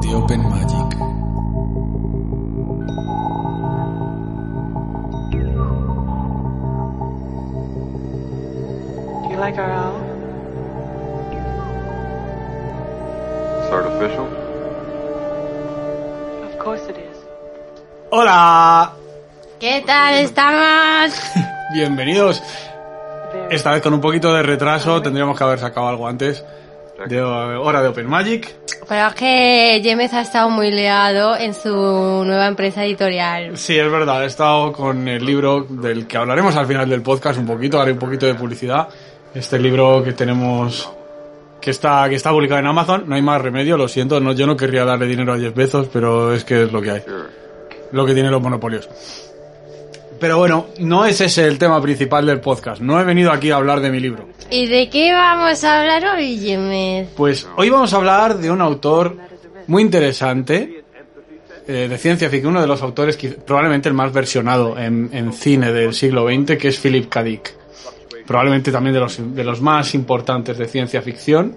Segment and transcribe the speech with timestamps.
[0.00, 0.88] The Open Magic.
[9.22, 10.00] Do you like our owl?
[13.60, 14.26] It's artificial.
[16.44, 17.18] Of course it is.
[18.10, 18.92] ¡Hola!
[19.58, 21.12] ¿Qué tal estamos?
[21.74, 22.42] Bienvenidos.
[23.50, 26.42] Esta vez con un poquito de retraso, tendríamos que haber sacado algo antes.
[27.06, 28.59] De eh, hora de Open Magic.
[28.90, 33.56] Pero es que James ha estado muy liado en su nueva empresa editorial.
[33.56, 37.38] Sí, es verdad, he estado con el libro del que hablaremos al final del podcast
[37.38, 38.88] un poquito, haré un poquito de publicidad.
[39.32, 40.90] Este libro que tenemos
[41.60, 44.48] que está que está publicado en Amazon, no hay más remedio, lo siento, no yo
[44.48, 47.02] no querría darle dinero a Jeff Bezos, pero es que es lo que hay.
[47.92, 48.88] Lo que tienen los monopolios.
[50.20, 52.82] Pero bueno, no es ese el tema principal del podcast.
[52.82, 54.28] No he venido aquí a hablar de mi libro.
[54.50, 57.08] ¿Y de qué vamos a hablar hoy, James?
[57.16, 59.16] Pues hoy vamos a hablar de un autor
[59.66, 60.84] muy interesante
[61.66, 65.32] eh, de ciencia ficción, uno de los autores que probablemente el más versionado en, en
[65.32, 67.22] cine del siglo XX, que es Philip K.
[67.22, 67.54] Dick.
[68.26, 71.56] Probablemente también de los, de los más importantes de ciencia ficción,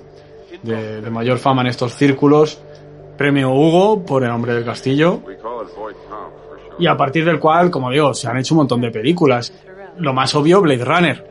[0.61, 2.59] de, de mayor fama en estos círculos.
[3.17, 5.21] Premio Hugo por El hombre del castillo.
[6.79, 9.53] Y a partir del cual, como digo, se han hecho un montón de películas.
[9.97, 11.27] Lo más obvio, Blade Runner.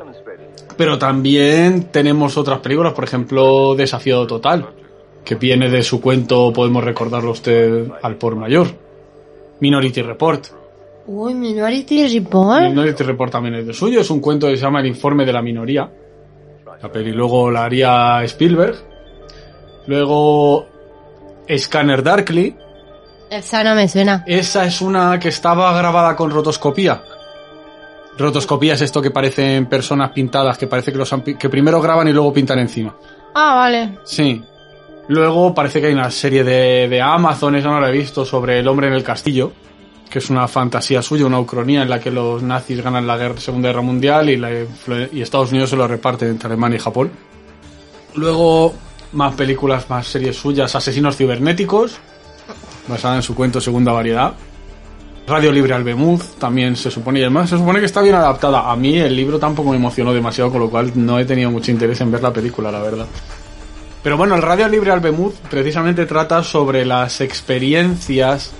[0.77, 4.67] Pero también tenemos otras películas, por ejemplo, Desafío Total,
[5.25, 8.69] que viene de su cuento, podemos recordarlo usted al por mayor.
[9.61, 10.47] Minority Report.
[11.07, 12.63] Uy, Minority Report.
[12.63, 15.33] Minority Report también es de suyo, es un cuento que se llama El informe de
[15.33, 15.91] la minoría.
[16.83, 18.77] La peli luego la haría Spielberg.
[19.87, 20.67] Luego
[21.57, 22.57] Scanner Darkly,
[23.33, 24.23] Esa no me suena.
[24.27, 27.03] Esa es una que estaba grabada con rotoscopía.
[28.19, 32.07] Rotoscopía es esto que parecen personas pintadas, que parece que los han que primero graban
[32.09, 32.95] y luego pintan encima.
[33.35, 33.99] Ah, vale.
[34.05, 34.43] Sí.
[35.09, 38.59] Luego parece que hay una serie de, de Amazon, esa no la he visto, sobre
[38.59, 39.51] el hombre en el castillo,
[40.11, 43.39] que es una fantasía suya, una ucronía en la que los nazis ganan la guerra,
[43.39, 44.51] Segunda Guerra Mundial y, la
[45.11, 47.11] y Estados Unidos se lo reparten entre Alemania y Japón.
[48.15, 48.75] Luego,
[49.13, 51.99] más películas, más series suyas, Asesinos Cibernéticos,
[52.89, 54.35] basada en su cuento Segunda Variedad.
[55.27, 58.71] Radio Libre Albemuz, también se supone, y además se supone que está bien adaptada.
[58.71, 61.71] A mí el libro tampoco me emocionó demasiado, con lo cual no he tenido mucho
[61.71, 63.07] interés en ver la película, la verdad.
[64.03, 68.53] Pero bueno, el Radio Libre Albemuz precisamente trata sobre las experiencias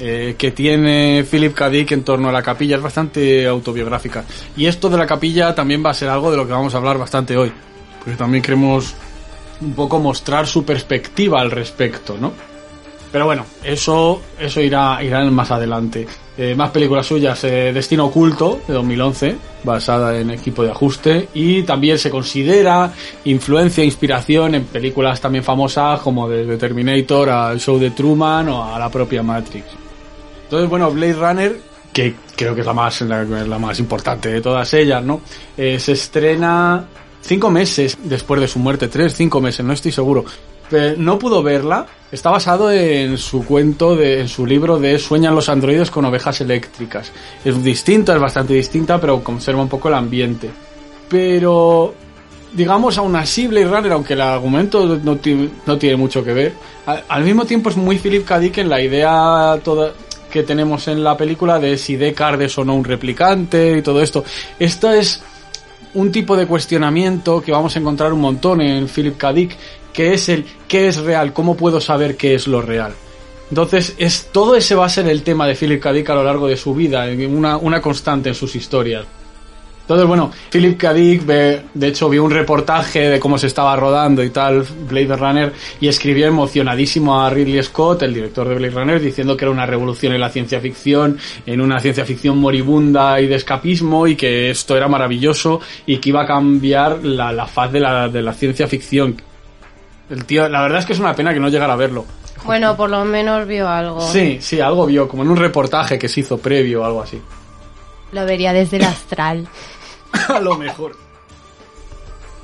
[0.00, 1.66] eh, que tiene Philip K.
[1.68, 2.76] En torno a la capilla.
[2.76, 4.24] Es bastante autobiográfica.
[4.56, 6.78] Y esto de la capilla también va a ser algo de lo que vamos a
[6.78, 7.52] hablar bastante hoy.
[7.98, 8.94] Porque también queremos
[9.60, 12.32] un poco mostrar su perspectiva al respecto, ¿no?
[13.10, 16.06] Pero bueno, eso, eso irá, irá más adelante.
[16.36, 21.62] Eh, más películas suyas, eh, Destino Oculto, de 2011, basada en equipo de ajuste, y
[21.62, 22.92] también se considera
[23.24, 28.72] influencia e inspiración en películas también famosas como desde Terminator al show de Truman o
[28.72, 29.66] a la propia Matrix.
[30.44, 31.60] Entonces, bueno, Blade Runner,
[31.92, 35.22] que creo que es la más, la, más importante de todas ellas, ¿no?
[35.56, 36.84] Eh, se estrena
[37.20, 40.24] cinco meses después de su muerte, tres, cinco meses, no estoy seguro.
[40.70, 45.34] Eh, no pudo verla, está basado en su cuento, de, en su libro de Sueñan
[45.34, 47.10] los androides con ovejas eléctricas.
[47.44, 50.50] Es distinta, es bastante distinta, pero conserva un poco el ambiente.
[51.08, 51.94] Pero
[52.52, 56.52] digamos, aún así, Blade Runner, aunque el argumento no, ti- no tiene mucho que ver,
[57.08, 58.38] al mismo tiempo es muy Philip K.
[58.38, 59.92] Dick en la idea toda
[60.30, 64.02] que tenemos en la película de si Deckard es o no un replicante y todo
[64.02, 64.24] esto.
[64.58, 65.22] Esto es
[65.94, 69.32] un tipo de cuestionamiento que vamos a encontrar un montón en Philip K.
[69.32, 69.56] Dick,
[69.92, 71.32] que es el ¿qué es real?
[71.32, 72.92] ¿Cómo puedo saber qué es lo real?
[73.50, 75.92] Entonces, es, todo ese va a ser el tema de Philip K.
[75.92, 79.06] Dick a lo largo de su vida, una, una constante en sus historias.
[79.80, 80.92] Entonces, bueno, Philip K.
[80.92, 85.16] Dick, ve- de hecho, vio un reportaje de cómo se estaba rodando y tal Blade
[85.16, 89.50] Runner y escribió emocionadísimo a Ridley Scott, el director de Blade Runner, diciendo que era
[89.50, 91.16] una revolución en la ciencia ficción,
[91.46, 96.10] en una ciencia ficción moribunda y de escapismo y que esto era maravilloso y que
[96.10, 99.16] iba a cambiar la, la faz de la, de la ciencia ficción.
[100.10, 102.04] El tío, la verdad es que es una pena que no llegara a verlo.
[102.44, 104.00] Bueno, por lo menos vio algo.
[104.00, 107.20] Sí, sí, algo vio, como en un reportaje que se hizo previo o algo así.
[108.12, 109.46] Lo vería desde el astral.
[110.28, 110.96] a lo mejor.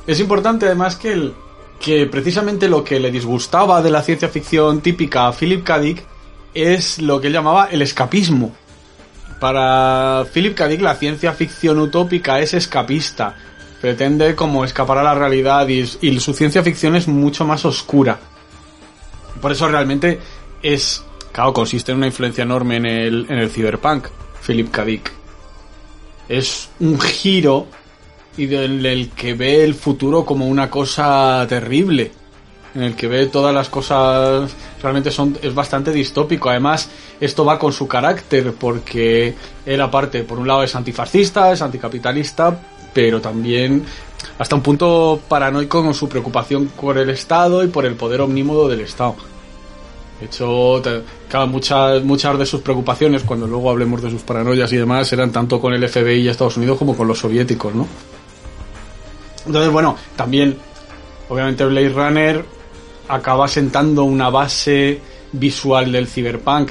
[0.06, 1.34] Es importante además que, el,
[1.80, 5.78] que precisamente lo que le disgustaba de la ciencia ficción típica a Philip K.
[5.78, 6.04] Dick
[6.52, 8.54] es lo que él llamaba el escapismo.
[9.40, 10.68] Para Philip K.
[10.68, 13.34] Dick la ciencia ficción utópica es escapista.
[13.84, 18.18] Pretende como escapar a la realidad y, y su ciencia ficción es mucho más oscura.
[19.42, 20.18] Por eso realmente
[20.62, 21.04] es...
[21.32, 24.06] Claro, consiste en una influencia enorme en el, en el cyberpunk,
[24.46, 24.84] Philip K.
[24.86, 25.12] Dick
[26.30, 27.66] es un giro
[28.38, 32.10] y del, el que ve el futuro como una cosa terrible
[32.74, 34.50] en el que ve todas las cosas
[34.82, 36.50] realmente son, es bastante distópico.
[36.50, 36.88] Además,
[37.20, 39.34] esto va con su carácter, porque
[39.64, 42.58] él aparte, por un lado es antifascista, es anticapitalista,
[42.94, 43.84] pero también
[44.38, 48.68] hasta un punto paranoico con su preocupación por el Estado y por el poder omnímodo
[48.68, 49.16] del Estado.
[50.20, 50.80] De hecho,
[51.48, 55.60] muchas, muchas de sus preocupaciones, cuando luego hablemos de sus paranoias y demás, eran tanto
[55.60, 57.86] con el FBI y Estados Unidos como con los soviéticos, ¿no?
[59.46, 60.56] Entonces, bueno, también,
[61.28, 62.44] obviamente Blade Runner
[63.08, 65.00] acaba sentando una base
[65.32, 66.70] visual del cyberpunk.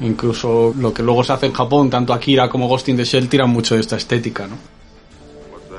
[0.00, 3.28] Incluso lo que luego se hace en Japón, tanto Akira como Ghost in the Shell
[3.28, 4.77] tiran mucho de esta estética, ¿no?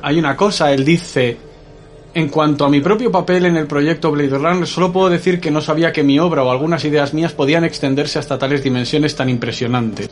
[0.01, 1.37] Hay una cosa, él dice,
[2.13, 5.51] en cuanto a mi propio papel en el proyecto Blade Runner, solo puedo decir que
[5.51, 9.29] no sabía que mi obra o algunas ideas mías podían extenderse hasta tales dimensiones tan
[9.29, 10.09] impresionantes.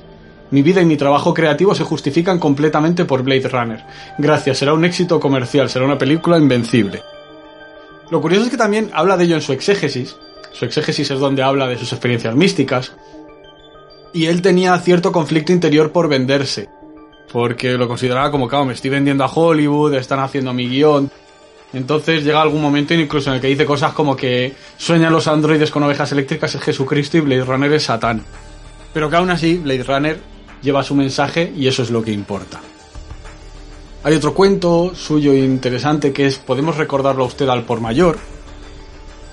[0.52, 3.84] Mi vida y mi trabajo creativo se justifican completamente por Blade Runner.
[4.18, 7.02] Gracias, será un éxito comercial, será una película invencible.
[8.10, 10.16] Lo curioso es que también habla de ello en su exégesis.
[10.54, 12.94] Su exégesis es donde habla de sus experiencias místicas.
[14.14, 16.70] Y él tenía cierto conflicto interior por venderse.
[17.32, 21.12] Porque lo consideraba como, claro, me estoy vendiendo a Hollywood, están haciendo mi guion.
[21.74, 25.70] Entonces llega algún momento incluso en el que dice cosas como que sueñan los androides
[25.70, 28.24] con ovejas eléctricas es Jesucristo y Blade Runner es Satán.
[28.94, 30.20] Pero que aún así Blade Runner
[30.62, 32.62] lleva su mensaje y eso es lo que importa.
[34.04, 38.18] Hay otro cuento suyo interesante que es, podemos recordarlo a usted al por mayor,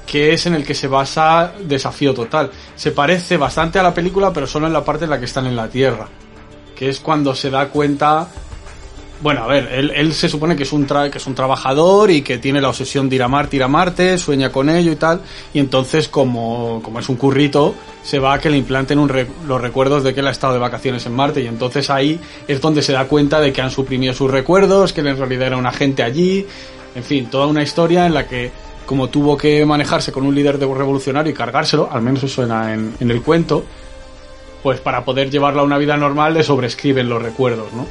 [0.05, 2.51] que es en el que se basa Desafío Total.
[2.75, 5.47] Se parece bastante a la película, pero solo en la parte en la que están
[5.47, 6.09] en la Tierra.
[6.75, 8.29] Que es cuando se da cuenta...
[9.23, 12.37] Bueno, a ver, él, se supone que es, un que es un trabajador y que
[12.37, 15.21] tiene la obsesión de ir a Marte, ir a Marte, sueña con ello y tal.
[15.55, 19.29] Y entonces, como, como es un currito, se va a que le implanten un re-
[19.47, 21.41] los recuerdos de que él ha estado de vacaciones en Marte.
[21.41, 25.01] Y entonces ahí es donde se da cuenta de que han suprimido sus recuerdos, que
[25.01, 26.45] él en realidad era un agente allí.
[26.95, 28.51] En fin, toda una historia en la que,
[28.85, 32.75] como tuvo que manejarse con un líder de revolucionario y cargárselo, al menos eso suena
[32.75, 33.65] en, en el cuento,
[34.65, 37.87] pues para poder llevarla a una vida normal le sobrescriben los recuerdos, ¿no?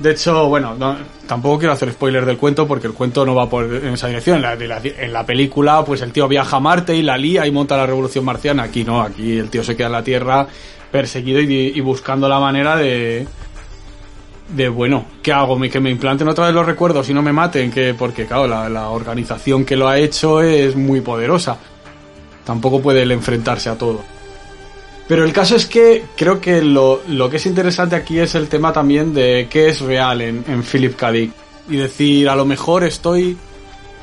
[0.00, 0.96] De hecho, bueno, no-
[1.28, 4.42] tampoco quiero hacer spoiler del cuento porque el cuento no va por en esa dirección.
[4.44, 7.86] En la, película, pues el tío viaja a Marte y la lía y monta la
[7.86, 8.64] revolución marciana.
[8.64, 10.46] Aquí no, aquí el tío se queda en la Tierra
[10.90, 13.28] perseguido y, y buscando la manera de,
[14.48, 15.56] de bueno, ¿qué hago?
[15.56, 17.70] ¿Me- ¿Que me implanten otra vez los recuerdos y no me maten?
[17.70, 21.56] que Porque, claro, la, la organización que lo ha hecho es muy poderosa.
[22.44, 24.00] Tampoco puede él enfrentarse a todo.
[25.10, 28.46] Pero el caso es que creo que lo, lo que es interesante aquí es el
[28.46, 31.10] tema también de qué es real en, en Philip K.
[31.10, 31.32] Dick.
[31.68, 33.36] Y decir, a lo mejor estoy...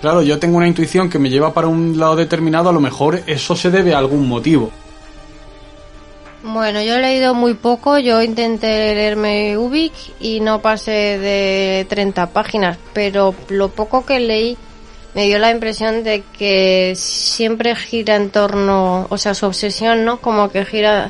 [0.02, 3.22] Claro, yo tengo una intuición que me lleva para un lado determinado, a lo mejor
[3.26, 4.70] eso se debe a algún motivo.
[6.44, 12.32] Bueno, yo he leído muy poco, yo intenté leerme Ubik y no pasé de 30
[12.32, 14.58] páginas, pero lo poco que leí
[15.18, 20.22] me dio la impresión de que siempre gira en torno, o sea, su obsesión, ¿no?
[20.22, 21.10] Como que gira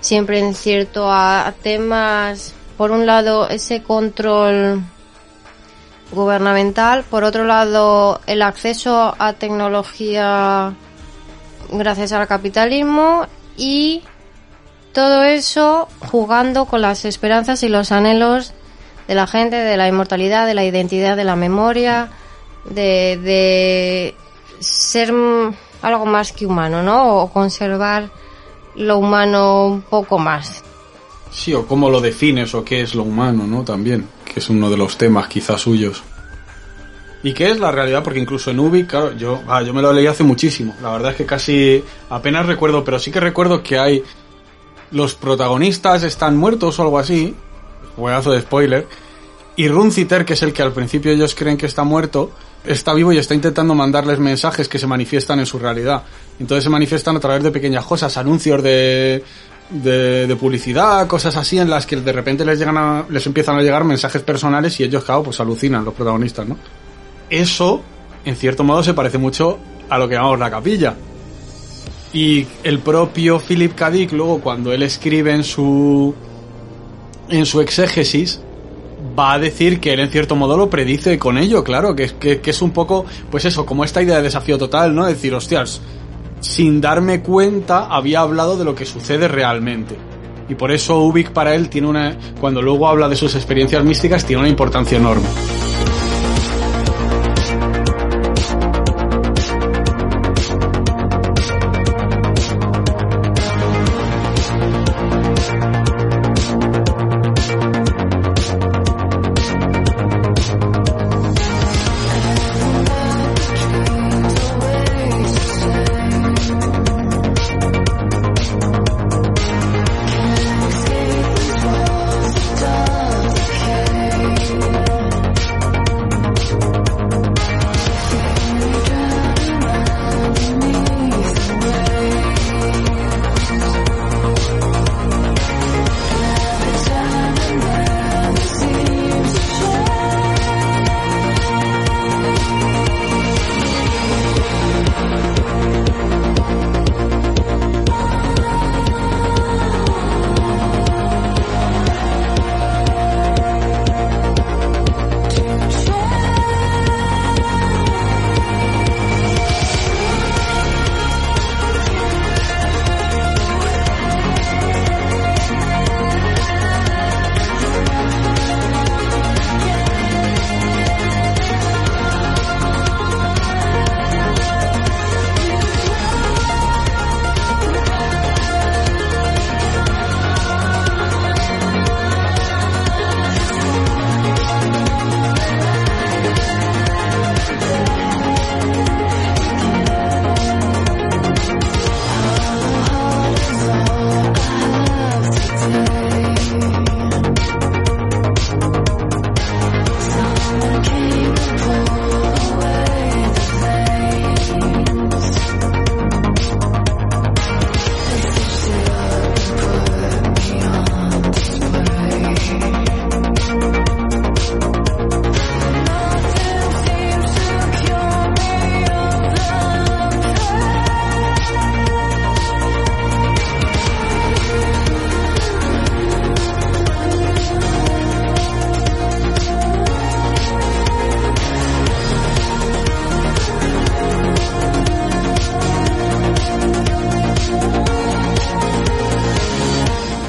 [0.00, 4.82] siempre en cierto a, temas, por un lado, ese control
[6.12, 10.74] gubernamental, por otro lado, el acceso a tecnología
[11.72, 14.02] gracias al capitalismo y
[14.92, 18.52] todo eso jugando con las esperanzas y los anhelos
[19.06, 22.10] de la gente, de la inmortalidad, de la identidad, de la memoria,
[22.70, 24.14] de, de
[24.60, 25.12] ser
[25.82, 27.16] algo más que humano, ¿no?
[27.16, 28.10] O conservar
[28.74, 30.62] lo humano un poco más.
[31.30, 33.64] Sí, o cómo lo defines o qué es lo humano, ¿no?
[33.64, 36.02] También, que es uno de los temas quizás suyos.
[37.22, 38.02] ¿Y qué es la realidad?
[38.04, 40.74] Porque incluso en Ubi, claro, yo, ah, yo me lo leí hace muchísimo.
[40.80, 44.04] La verdad es que casi apenas recuerdo, pero sí que recuerdo que hay
[44.90, 47.34] los protagonistas están muertos o algo así.
[47.96, 48.86] Juegazo de spoiler.
[49.56, 52.30] Y Runciter, que es el que al principio ellos creen que está muerto,
[52.64, 56.02] está vivo y está intentando mandarles mensajes que se manifiestan en su realidad.
[56.38, 59.22] Entonces se manifiestan a través de pequeñas cosas, anuncios de,
[59.70, 63.62] de, de publicidad, cosas así en las que de repente les llegan les empiezan a
[63.62, 66.56] llegar mensajes personales y ellos, claro, pues alucinan los protagonistas, ¿no?
[67.30, 67.82] Eso,
[68.24, 70.94] en cierto modo, se parece mucho a lo que llamamos la capilla.
[72.12, 73.90] Y el propio Philip K.
[74.12, 76.14] Luego, cuando él escribe en su,
[77.28, 78.40] en su exégesis,
[79.18, 82.40] va a decir que él en cierto modo lo predice con ello, claro, que, que,
[82.40, 85.06] que es un poco, pues eso, como esta idea de desafío total, ¿no?
[85.06, 85.80] Decir, hostias,
[86.40, 89.96] sin darme cuenta había hablado de lo que sucede realmente.
[90.48, 94.24] Y por eso Ubik para él tiene una, cuando luego habla de sus experiencias místicas,
[94.24, 95.26] tiene una importancia enorme.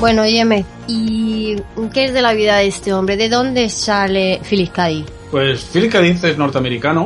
[0.10, 1.56] Bueno, óyeme, ¿y
[1.94, 3.16] qué es de la vida de este hombre?
[3.16, 4.75] ¿De dónde sale Philip.
[4.75, 5.06] Dick?
[5.30, 5.94] Pues Philip.
[5.94, 7.06] Dick es norteamericano,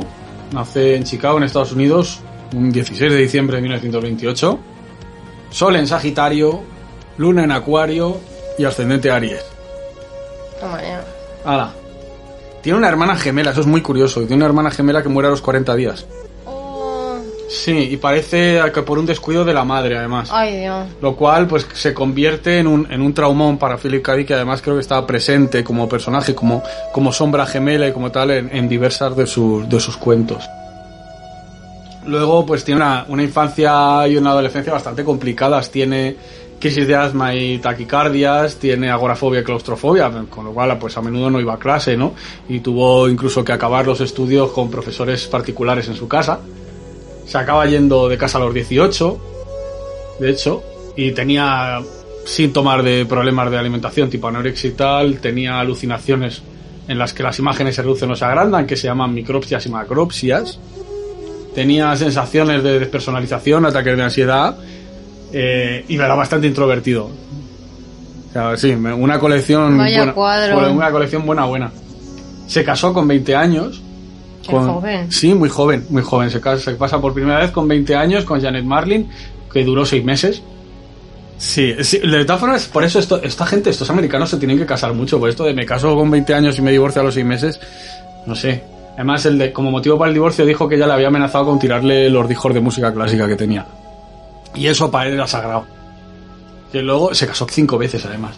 [0.53, 2.21] nace en Chicago, en Estados Unidos,
[2.55, 4.59] un 16 de diciembre de 1928.
[5.49, 6.61] Sol en Sagitario,
[7.17, 8.21] Luna en Acuario
[8.57, 9.43] y ascendente Aries.
[10.61, 11.03] Toma ya.
[11.43, 11.73] Ala.
[12.61, 14.21] Tiene una hermana gemela, eso es muy curioso.
[14.21, 16.07] Tiene una hermana gemela que muere a los 40 días.
[17.53, 20.29] Sí, y parece que por un descuido de la madre, además.
[20.31, 20.87] ay, Dios.
[21.01, 24.15] Lo cual, pues, se convierte en un, en un traumón para Philip K.
[24.15, 28.11] Dick, que además creo que estaba presente como personaje, como, como sombra gemela y como
[28.11, 30.43] tal en, en diversas de sus, de sus cuentos.
[32.07, 35.69] Luego, pues, tiene una, una infancia y una adolescencia bastante complicadas.
[35.69, 36.15] Tiene
[36.59, 41.29] crisis de asma y taquicardias, tiene agorafobia y claustrofobia, con lo cual, pues, a menudo
[41.29, 42.13] no iba a clase, ¿no?
[42.49, 46.39] Y tuvo incluso que acabar los estudios con profesores particulares en su casa.
[47.33, 49.17] Se acaba yendo de casa a los 18,
[50.19, 50.61] de hecho,
[50.95, 51.81] y tenía
[52.27, 56.43] síntomas de problemas de alimentación tipo anorexia y tal, tenía alucinaciones
[56.87, 59.69] en las que las imágenes se reducen o se agrandan, que se llaman micropsias y
[59.69, 60.59] macropsias.
[61.55, 64.55] Tenía sensaciones de despersonalización, ataques de ansiedad,
[65.31, 67.05] eh, y era bastante introvertido.
[68.29, 70.71] O sea, sí, me- una colección Vaya buena, cuadro.
[70.71, 71.71] una colección buena buena.
[72.45, 73.81] Se casó con 20 años.
[74.43, 75.11] Qué joven.
[75.11, 76.29] Sí, muy joven, muy joven.
[76.29, 79.09] Se, casa, se pasa por primera vez con 20 años con Janet Marlin,
[79.51, 80.43] que duró 6 meses.
[81.37, 84.65] Sí, sí, de todas formas, por eso esto, esta gente, estos americanos se tienen que
[84.65, 87.13] casar mucho, por esto de me caso con 20 años y me divorcio a los
[87.15, 87.59] 6 meses,
[88.25, 88.63] no sé.
[88.93, 91.57] Además, el de, como motivo para el divorcio dijo que ya le había amenazado con
[91.59, 93.65] tirarle los discos de música clásica que tenía.
[94.55, 95.65] Y eso para él era sagrado.
[96.71, 98.37] Que luego se casó cinco veces además.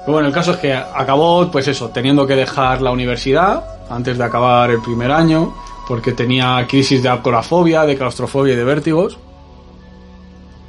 [0.00, 4.16] Pero bueno, el caso es que acabó, pues eso, teniendo que dejar la universidad antes
[4.16, 5.52] de acabar el primer año,
[5.88, 9.18] porque tenía crisis de alcoholafobia, de claustrofobia y de vértigos.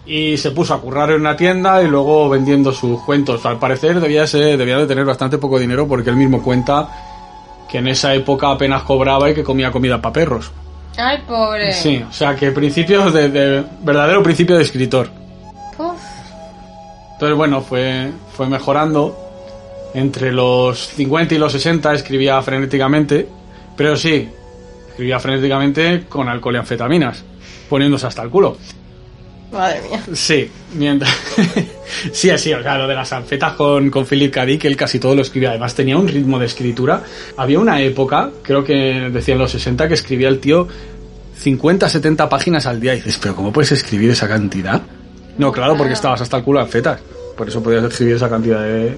[0.06, 3.46] Y se puso a currar en una tienda y luego vendiendo sus cuentos.
[3.46, 6.90] Al parecer debía, ser, debía de tener bastante poco dinero porque él mismo cuenta
[7.70, 10.52] que en esa época apenas cobraba y que comía comida para perros.
[10.98, 11.72] Ay, pobre.
[11.72, 15.08] Sí, o sea que principios de, de- verdadero principio de escritor.
[15.78, 15.94] Uf.
[17.14, 19.16] Entonces, bueno, fue, fue mejorando.
[19.94, 23.28] Entre los 50 y los 60 escribía frenéticamente,
[23.76, 24.30] pero sí,
[24.90, 27.24] escribía frenéticamente con alcohol y anfetaminas,
[27.70, 28.58] poniéndose hasta el culo.
[29.52, 30.02] Madre mía.
[30.14, 31.12] Sí, mientras...
[32.14, 34.46] sí, sí, o sea, lo de las anfetas con, con Philip K.
[34.46, 35.50] Dick, él casi todo lo escribía.
[35.50, 37.04] Además, tenía un ritmo de escritura.
[37.36, 40.68] Había una época, creo que decía en los 60, que escribía el tío
[41.36, 42.94] 50, 70 páginas al día.
[42.94, 44.82] Y dices, pero ¿cómo puedes escribir esa cantidad?
[45.38, 47.02] No, claro, porque estabas hasta el culo de anfetas.
[47.36, 48.98] Por eso podías escribir esa cantidad de...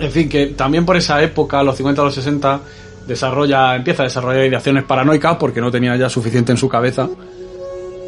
[0.00, 2.60] En fin, que también por esa época, los 50 a los 60,
[3.06, 7.08] desarrolla, empieza a desarrollar ideaciones paranoicas porque no tenía ya suficiente en su cabeza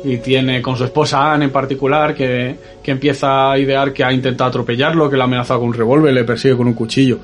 [0.05, 4.13] y tiene con su esposa Anne en particular que, que empieza a idear que ha
[4.13, 7.19] intentado atropellarlo, que la ha amenazado con un revólver, le persigue con un cuchillo.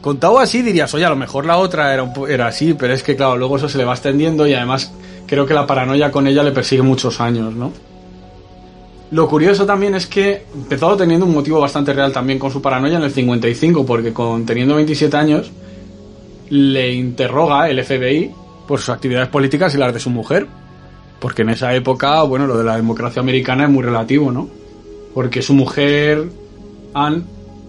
[0.00, 3.16] Contado así dirías, oye, a lo mejor la otra era, era así, pero es que
[3.16, 4.92] claro, luego eso se le va extendiendo y además
[5.26, 7.72] creo que la paranoia con ella le persigue muchos años, ¿no?
[9.10, 12.98] Lo curioso también es que empezó teniendo un motivo bastante real también con su paranoia
[12.98, 15.50] en el 55, porque con teniendo 27 años
[16.50, 18.30] le interroga el FBI
[18.66, 20.46] por sus actividades políticas y las de su mujer.
[21.20, 24.48] Porque en esa época, bueno, lo de la democracia americana es muy relativo, ¿no?
[25.14, 26.28] Porque su mujer,
[26.94, 27.22] Anne,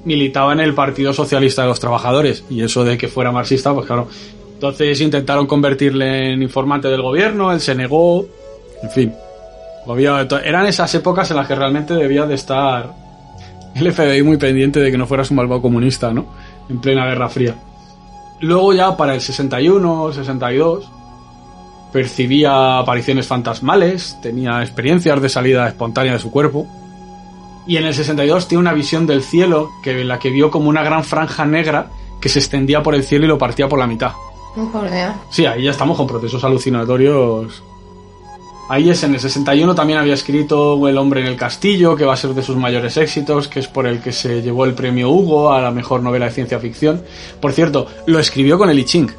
[0.05, 2.43] militaba en el Partido Socialista de los Trabajadores.
[2.49, 4.07] Y eso de que fuera marxista, pues claro.
[4.53, 8.27] Entonces intentaron convertirle en informante del gobierno, él se negó.
[8.83, 9.13] En fin.
[9.97, 12.93] Eran esas épocas en las que realmente debía de estar
[13.75, 16.25] el FBI muy pendiente de que no fueras un malvado comunista, ¿no?
[16.69, 17.55] En plena Guerra Fría.
[18.41, 20.89] Luego ya para el 61, 62,
[21.91, 26.67] percibía apariciones fantasmales, tenía experiencias de salida espontánea de su cuerpo.
[27.67, 30.83] Y en el 62 tiene una visión del cielo que la que vio como una
[30.83, 31.87] gran franja negra
[32.19, 34.11] que se extendía por el cielo y lo partía por la mitad.
[34.55, 35.13] Por Dios.
[35.29, 37.63] Sí, ahí ya estamos con procesos alucinatorios.
[38.69, 42.13] Ahí es en el 61 también había escrito El hombre en el castillo, que va
[42.13, 45.09] a ser de sus mayores éxitos, que es por el que se llevó el premio
[45.09, 47.01] Hugo a la mejor novela de ciencia ficción.
[47.41, 49.09] Por cierto, lo escribió con el I Ching.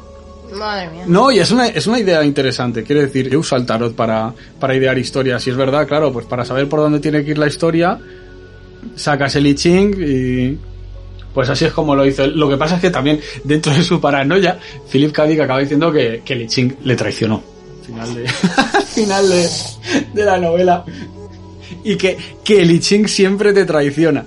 [0.57, 1.03] Madre mía.
[1.05, 2.83] No, y es una, es una idea interesante.
[2.83, 5.45] Quiere decir, yo uso el tarot para, para idear historias.
[5.45, 7.99] Y es verdad, claro, pues para saber por dónde tiene que ir la historia,
[8.95, 10.57] sacas el I Ching y.
[11.33, 12.25] Pues así es como lo hizo.
[12.27, 14.57] Lo que pasa es que también, dentro de su paranoia,
[14.89, 15.25] Philip K.
[15.25, 17.43] Dick acaba diciendo que, que el I Ching le traicionó.
[17.85, 18.25] Final de,
[18.93, 19.47] final de,
[20.13, 20.83] de la novela.
[21.83, 24.25] Y que, que el I Ching siempre te traiciona.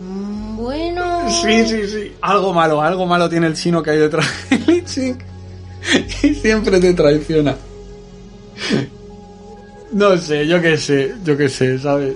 [0.00, 1.28] Mm, Bueno.
[1.30, 2.12] Sí, sí, sí.
[2.20, 5.18] Algo malo, algo malo tiene el chino que hay detrás del I Ching.
[6.22, 7.56] Y siempre te traiciona.
[9.92, 12.14] No sé, yo qué sé, yo qué sé, ¿sabes?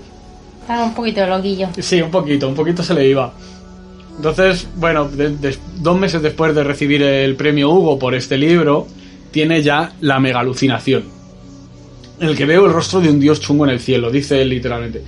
[0.63, 1.69] Estaba un poquito loquillo.
[1.79, 3.33] Sí, un poquito, un poquito se le iba.
[4.17, 8.87] Entonces, bueno, de- de- dos meses después de recibir el premio Hugo por este libro,
[9.31, 11.05] tiene ya la mega alucinación.
[12.19, 15.03] El que veo el rostro de un dios chungo en el cielo, dice él literalmente.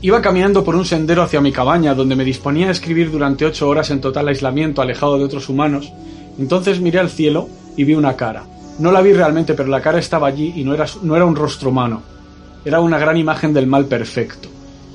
[0.00, 3.68] Iba caminando por un sendero hacia mi cabaña, donde me disponía a escribir durante ocho
[3.68, 5.92] horas en total aislamiento, alejado de otros humanos.
[6.38, 8.44] Entonces miré al cielo y vi una cara.
[8.78, 11.36] No la vi realmente, pero la cara estaba allí y no era, no era un
[11.36, 12.02] rostro humano.
[12.64, 14.48] Era una gran imagen del mal perfecto.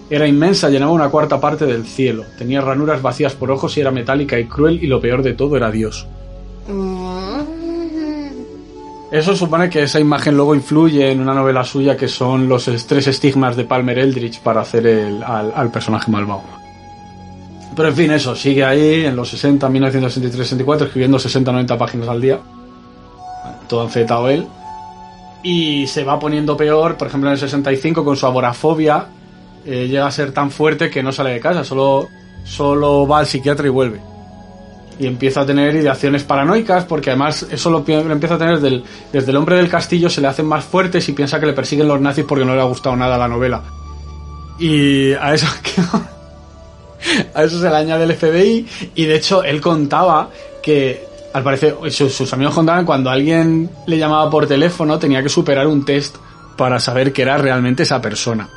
[0.09, 2.25] Era inmensa, llenaba una cuarta parte del cielo.
[2.37, 5.57] Tenía ranuras vacías por ojos y era metálica y cruel y lo peor de todo
[5.57, 6.07] era Dios.
[9.11, 12.87] Eso supone que esa imagen luego influye en una novela suya que son los es-
[12.87, 16.43] tres estigmas de Palmer Eldritch para hacer el- al, al personaje malvado.
[17.75, 22.39] Pero en fin, eso, sigue ahí en los 60, 1963-64, escribiendo 60-90 páginas al día.
[23.67, 24.45] Todo enfetado él.
[25.43, 29.05] Y se va poniendo peor, por ejemplo en el 65 con su agorafobia,
[29.65, 32.07] eh, llega a ser tan fuerte que no sale de casa, solo,
[32.43, 33.99] solo va al psiquiatra y vuelve
[34.99, 38.59] y empieza a tener ideaciones paranoicas porque además eso lo, pi- lo empieza a tener
[38.59, 41.87] desde el hombre del castillo se le hacen más fuertes y piensa que le persiguen
[41.87, 43.61] los nazis porque no le ha gustado nada la novela.
[44.59, 45.47] Y a eso
[47.33, 50.29] a eso se le añade el FBI y de hecho él contaba
[50.61, 55.29] que al parecer sus, sus amigos contaban cuando alguien le llamaba por teléfono tenía que
[55.29, 56.17] superar un test
[56.57, 58.49] para saber que era realmente esa persona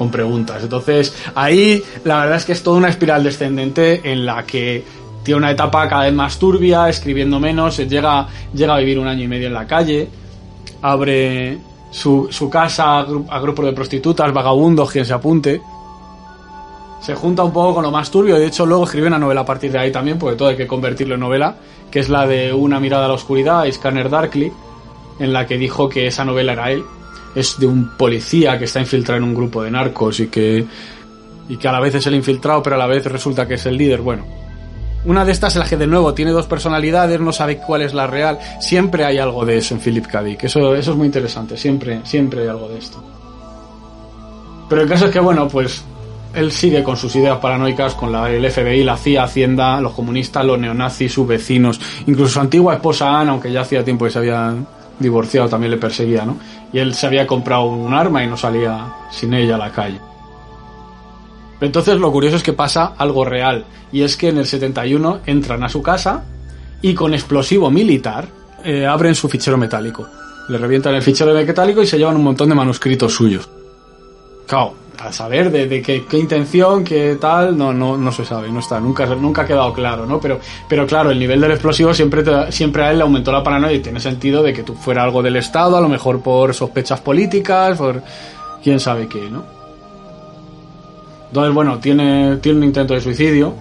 [0.00, 0.62] con preguntas.
[0.62, 4.82] Entonces, ahí la verdad es que es toda una espiral descendente en la que
[5.22, 9.24] tiene una etapa cada vez más turbia, escribiendo menos, llega, llega a vivir un año
[9.24, 10.08] y medio en la calle,
[10.80, 11.58] abre
[11.90, 15.60] su, su casa a, gru- grupos de prostitutas, vagabundos, quien se apunte.
[17.02, 19.44] Se junta un poco con lo más turbio, de hecho luego escribe una novela a
[19.44, 21.56] partir de ahí también, porque todo hay que convertirlo en novela,
[21.90, 24.50] que es la de Una mirada a la oscuridad, Scanner Darkly,
[25.18, 26.84] en la que dijo que esa novela era él.
[27.34, 30.64] Es de un policía que está infiltrado en un grupo de narcos y que,
[31.48, 33.66] y que a la vez es el infiltrado, pero a la vez resulta que es
[33.66, 34.00] el líder.
[34.00, 34.24] Bueno,
[35.04, 37.94] una de estas en la que de nuevo tiene dos personalidades, no sabe cuál es
[37.94, 38.38] la real.
[38.60, 40.22] Siempre hay algo de eso en Philip K.
[40.42, 41.56] Eso, eso es muy interesante.
[41.56, 43.02] Siempre, siempre hay algo de esto.
[44.68, 45.82] Pero el caso es que, bueno, pues
[46.34, 50.44] él sigue con sus ideas paranoicas, con la, el FBI, la CIA, Hacienda, los comunistas,
[50.44, 54.18] los neonazis, sus vecinos, incluso su antigua esposa Ana, aunque ya hacía tiempo que se
[54.18, 54.66] habían
[54.98, 56.36] divorciado, también le perseguía, ¿no?
[56.72, 60.00] Y él se había comprado un arma y no salía sin ella a la calle.
[61.60, 65.62] Entonces lo curioso es que pasa algo real, y es que en el 71 entran
[65.62, 66.24] a su casa
[66.80, 68.28] y con explosivo militar
[68.64, 70.08] eh, abren su fichero metálico.
[70.48, 73.48] Le revientan el fichero metálico y se llevan un montón de manuscritos suyos.
[74.50, 78.80] Claro, a saber de, qué, intención, qué tal, no, no, no se sabe, no está,
[78.80, 80.18] nunca, nunca ha quedado claro, ¿no?
[80.20, 83.74] Pero, pero claro, el nivel del explosivo siempre, siempre a él le aumentó la paranoia
[83.74, 87.00] y tiene sentido de que tú fuera algo del Estado, a lo mejor por sospechas
[87.00, 88.02] políticas, por
[88.60, 89.44] quién sabe qué, ¿no?
[91.28, 93.54] Entonces, bueno, tiene, tiene un intento de suicidio,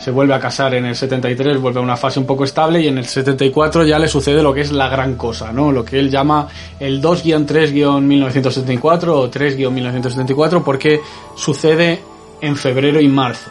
[0.00, 2.88] se vuelve a casar en el 73, vuelve a una fase un poco estable y
[2.88, 5.70] en el 74 ya le sucede lo que es la gran cosa, ¿no?
[5.70, 11.00] Lo que él llama el 2-3-1974 o 3-1974 porque
[11.36, 12.00] sucede
[12.40, 13.50] en febrero y marzo,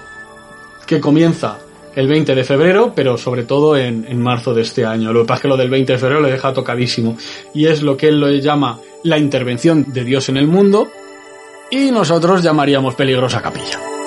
[0.88, 1.60] que comienza
[1.96, 5.14] el 20 de febrero, pero sobre todo en, en marzo de este año.
[5.14, 7.16] Lo que pasa es que lo del 20 de febrero le deja tocadísimo
[7.54, 10.88] y es lo que él lo llama la intervención de Dios en el mundo
[11.70, 13.99] y nosotros llamaríamos peligrosa capilla.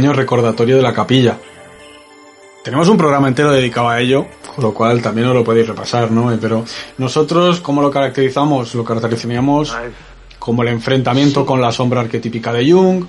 [0.00, 1.36] Pequeño recordatorio de la capilla.
[2.64, 6.10] Tenemos un programa entero dedicado a ello, Con lo cual también os lo podéis repasar,
[6.10, 6.32] ¿no?
[6.32, 6.64] Eh, Pero
[6.96, 8.74] nosotros, ¿cómo lo caracterizamos?
[8.74, 9.76] Lo caracterizaríamos
[10.38, 13.04] como el enfrentamiento con la sombra arquetípica de Jung,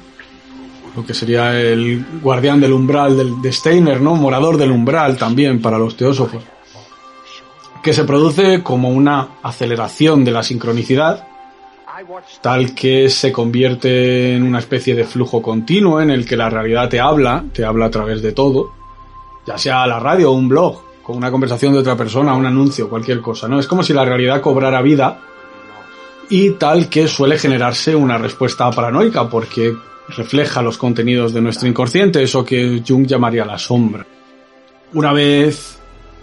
[0.93, 4.15] lo que sería el guardián del umbral del, de Steiner, ¿no?
[4.15, 6.43] Morador del umbral también para los teósofos.
[7.81, 11.25] Que se produce como una aceleración de la sincronicidad,
[12.41, 16.89] tal que se convierte en una especie de flujo continuo en el que la realidad
[16.89, 18.71] te habla, te habla a través de todo,
[19.45, 22.89] ya sea la radio o un blog, con una conversación de otra persona, un anuncio,
[22.89, 23.59] cualquier cosa, ¿no?
[23.59, 25.19] Es como si la realidad cobrara vida
[26.29, 29.75] y tal que suele generarse una respuesta paranoica porque
[30.09, 34.05] refleja los contenidos de nuestro inconsciente, eso que Jung llamaría la sombra.
[34.93, 35.79] Una vez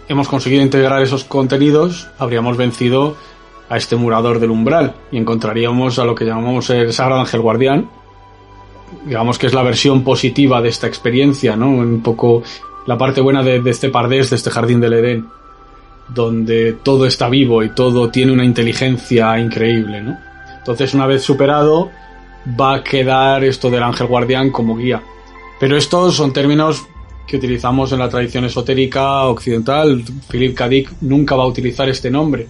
[0.07, 3.15] hemos conseguido integrar esos contenidos, habríamos vencido
[3.69, 7.89] a este murador del umbral y encontraríamos a lo que llamamos el Sagrado Ángel Guardián,
[9.05, 11.69] digamos que es la versión positiva de esta experiencia, ¿no?
[11.69, 12.43] Un poco
[12.85, 15.27] la parte buena de, este pardés, de este jardín del Edén,
[16.07, 20.17] donde todo está vivo y todo tiene una inteligencia increíble, ¿no?
[20.57, 21.89] Entonces, una vez superado,
[22.59, 25.01] va a quedar esto del ángel guardián como guía.
[25.59, 26.85] Pero estos son términos
[27.27, 30.03] que utilizamos en la tradición esotérica occidental.
[30.29, 30.69] Philip K.
[31.01, 32.47] Nunca va a utilizar este nombre.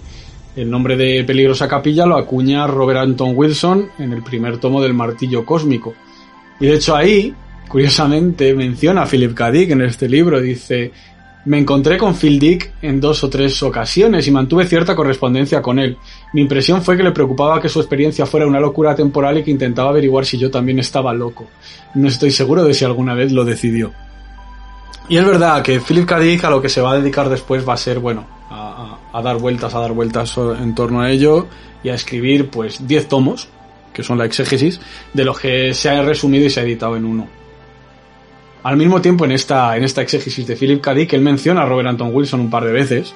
[0.59, 4.93] El nombre de peligrosa capilla lo acuña Robert Anton Wilson en el primer tomo del
[4.93, 5.93] martillo cósmico.
[6.59, 7.33] Y de hecho ahí,
[7.69, 9.47] curiosamente, menciona a Philip K.
[9.53, 10.41] En este libro.
[10.41, 10.91] Dice,
[11.45, 15.79] me encontré con Phil Dick en dos o tres ocasiones y mantuve cierta correspondencia con
[15.79, 15.95] él.
[16.33, 19.51] Mi impresión fue que le preocupaba que su experiencia fuera una locura temporal y que
[19.51, 21.47] intentaba averiguar si yo también estaba loco.
[21.95, 23.93] No estoy seguro de si alguna vez lo decidió.
[25.07, 26.17] Y es verdad que Philip K.
[26.17, 29.73] A lo que se va a dedicar después va a ser, bueno, a, dar vueltas,
[29.75, 31.47] a dar vueltas en torno a ello
[31.83, 33.47] y a escribir pues 10 tomos,
[33.93, 34.79] que son la exégesis,
[35.13, 37.27] de los que se ha resumido y se ha editado en uno.
[38.63, 40.93] Al mismo tiempo, en esta, en esta exégesis de Philip K.
[40.93, 43.13] Dick, él menciona a Robert Anton Wilson un par de veces.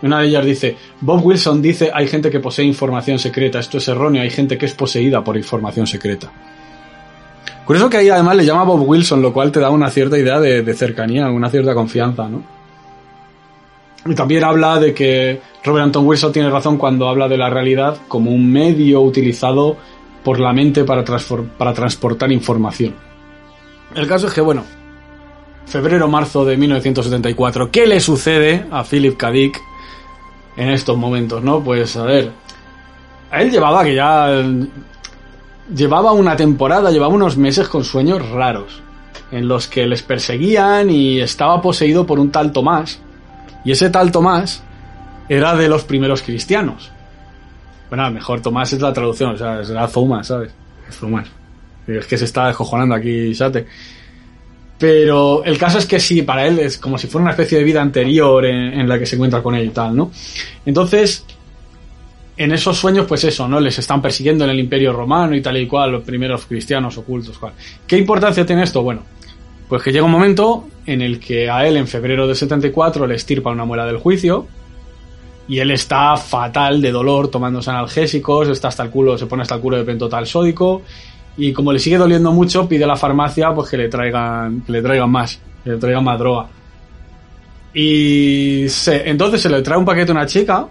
[0.00, 3.86] Una de ellas dice, Bob Wilson dice, hay gente que posee información secreta, esto es
[3.88, 6.32] erróneo, hay gente que es poseída por información secreta.
[7.66, 10.40] Curioso que ahí además le llama Bob Wilson, lo cual te da una cierta idea
[10.40, 12.61] de, de cercanía, una cierta confianza, ¿no?
[14.04, 17.98] Y también habla de que Robert Anton Wilson tiene razón cuando habla de la realidad
[18.08, 19.76] como un medio utilizado
[20.24, 21.04] por la mente para,
[21.58, 22.94] para transportar información.
[23.94, 24.64] El caso es que, bueno,
[25.66, 29.32] febrero-marzo de 1974, ¿qué le sucede a Philip K.
[30.54, 31.62] En estos momentos, no?
[31.62, 32.30] Pues, a ver,
[33.32, 34.44] él llevaba que ya...
[35.74, 38.82] Llevaba una temporada, llevaba unos meses con sueños raros,
[39.30, 43.00] en los que les perseguían y estaba poseído por un tal Tomás.
[43.64, 44.62] Y ese tal Tomás
[45.28, 46.90] era de los primeros cristianos.
[47.88, 50.52] Bueno, mejor Tomás es la traducción, o sea, será Zuma, ¿sabes?
[50.90, 51.24] Zuma.
[51.86, 53.66] Es que se está descojonando aquí, Sate.
[54.78, 57.64] Pero el caso es que sí, para él es como si fuera una especie de
[57.64, 60.10] vida anterior en, en la que se encuentra con él y tal, ¿no?
[60.66, 61.24] Entonces,
[62.36, 63.60] en esos sueños, pues eso, ¿no?
[63.60, 67.38] Les están persiguiendo en el Imperio Romano y tal y cual, los primeros cristianos ocultos,
[67.38, 67.52] cual.
[67.86, 68.82] ¿Qué importancia tiene esto?
[68.82, 69.02] Bueno,
[69.72, 73.14] pues que llega un momento en el que a él, en febrero de 74, le
[73.14, 74.46] estirpa una muela del juicio
[75.48, 79.54] y él está fatal de dolor tomándose analgésicos, está hasta el culo, se pone hasta
[79.54, 80.82] el culo de pentotal sódico
[81.38, 84.72] y como le sigue doliendo mucho, pide a la farmacia pues que le traigan, que
[84.72, 86.48] le traigan más, que le traigan más droga.
[87.72, 90.68] Y entonces se le trae un paquete a una chica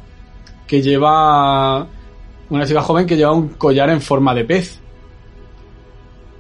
[0.68, 1.88] que lleva
[2.52, 4.80] una chica joven que lleva un collar en forma de pez.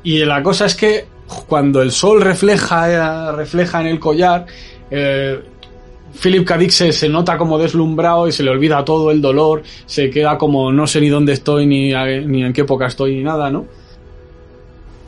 [0.03, 1.07] Y la cosa es que
[1.47, 4.45] cuando el sol refleja, eh, refleja en el collar,
[4.89, 5.39] eh,
[6.21, 6.57] Philip K.
[6.57, 10.71] Dick se, nota como deslumbrado y se le olvida todo el dolor, se queda como
[10.71, 13.65] no sé ni dónde estoy, ni, a- ni en qué época estoy, ni nada, ¿no?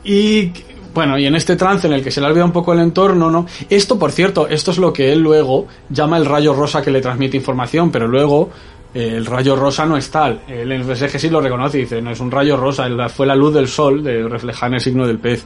[0.04, 0.50] Y
[0.94, 3.30] bueno, y en este trance en el que se le olvida un poco el entorno,
[3.30, 3.46] ¿no?
[3.68, 7.00] Esto, por cierto, esto es lo que él luego llama el rayo rosa que le
[7.00, 8.50] transmite información, pero luego
[8.94, 10.40] eh, el rayo rosa no es tal.
[10.48, 13.66] El sí lo reconoce y dice, no es un rayo rosa, fue la luz del
[13.68, 15.44] sol de reflejar en el signo del pez.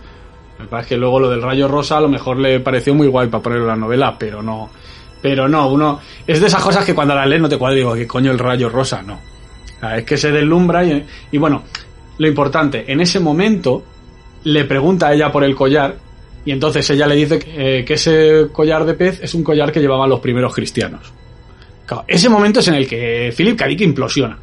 [0.59, 3.29] Pasa es que luego lo del rayo rosa a lo mejor le pareció muy guay
[3.29, 4.71] para ponerlo en la novela, pero no.
[5.23, 6.01] Pero no, uno.
[6.27, 8.39] Es de esas cosas que cuando la lees no te cuadra digo, ¿qué coño el
[8.39, 9.03] rayo rosa?
[9.03, 9.21] No.
[9.95, 11.63] Es que se deslumbra y, y bueno,
[12.19, 13.85] lo importante, en ese momento
[14.45, 15.97] le pregunta a ella por el collar
[16.45, 19.81] y entonces ella le dice que, eh, ese collar de pez es un collar que
[19.81, 21.13] llevaban los primeros cristianos.
[22.07, 23.71] Ese momento es en el que Philip K.
[23.71, 24.39] Implosiona.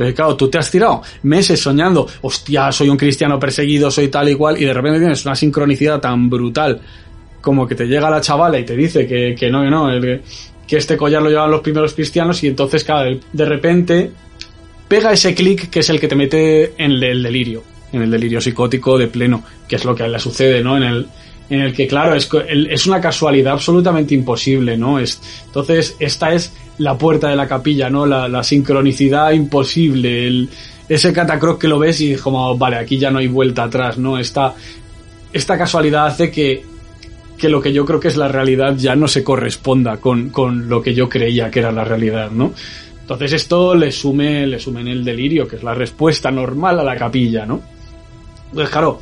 [0.00, 4.30] Pero claro, tú te has tirado meses soñando, hostia, soy un cristiano perseguido, soy tal
[4.30, 6.80] y cual, y de repente tienes una sincronicidad tan brutal
[7.42, 9.90] como que te llega la chavala y te dice que, que no, que no,
[10.66, 14.10] que este collar lo llevaban los primeros cristianos, y entonces, claro, de repente
[14.88, 17.62] pega ese clic que es el que te mete en el, el delirio.
[17.92, 20.78] en el delirio psicótico de pleno, que es lo que a él le sucede, ¿no?
[20.78, 21.06] En el,
[21.50, 24.98] en el que, claro, es, es una casualidad absolutamente imposible, ¿no?
[24.98, 28.06] Es, entonces, esta es la puerta de la capilla, ¿no?
[28.06, 30.48] La, sincronicidad imposible,
[30.88, 34.18] ese catacroc que lo ves y como, vale, aquí ya no hay vuelta atrás, ¿no?
[34.18, 34.54] Esta,
[35.30, 36.64] esta casualidad hace que,
[37.36, 40.70] que lo que yo creo que es la realidad ya no se corresponda con, con
[40.70, 42.54] lo que yo creía que era la realidad, ¿no?
[43.02, 46.84] Entonces esto le sume, le sume en el delirio, que es la respuesta normal a
[46.84, 47.60] la capilla, ¿no?
[48.46, 49.00] Entonces, claro,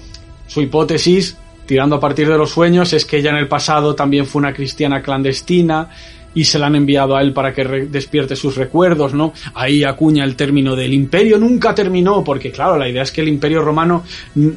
[0.49, 4.27] su hipótesis, tirando a partir de los sueños, es que ella en el pasado también
[4.27, 5.91] fue una cristiana clandestina
[6.35, 9.33] y se la han enviado a él para que despierte sus recuerdos, ¿no?
[9.55, 13.29] Ahí acuña el término del imperio nunca terminó, porque claro, la idea es que el
[13.29, 14.49] imperio romano mm,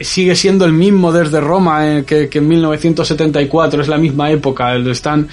[0.00, 5.28] sigue siendo el mismo desde Roma eh, que, en 1974, es la misma época, están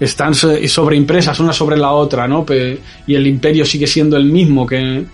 [0.00, 2.44] están so- sobreimpresas una sobre la otra, ¿no?
[3.06, 5.04] Y el imperio sigue siendo el mismo que...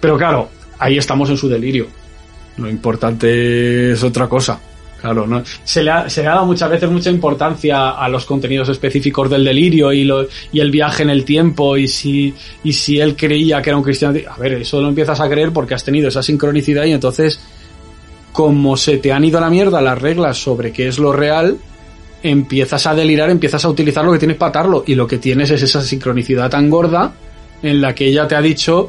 [0.00, 1.86] Pero claro, ahí estamos en su delirio.
[2.58, 4.60] Lo importante es otra cosa.
[5.02, 5.42] Claro, ¿no?
[5.64, 9.28] Se le, ha, se le ha dado muchas veces mucha importancia a los contenidos específicos
[9.28, 13.16] del delirio y, lo, y el viaje en el tiempo y si, y si él
[13.16, 14.16] creía que era un cristiano.
[14.30, 17.40] A ver, eso lo empiezas a creer porque has tenido esa sincronicidad y entonces,
[18.30, 21.58] como se te han ido a la mierda las reglas sobre qué es lo real,
[22.22, 25.50] empiezas a delirar, empiezas a utilizar lo que tienes para atarlo y lo que tienes
[25.50, 27.12] es esa sincronicidad tan gorda
[27.60, 28.88] en la que ella te ha dicho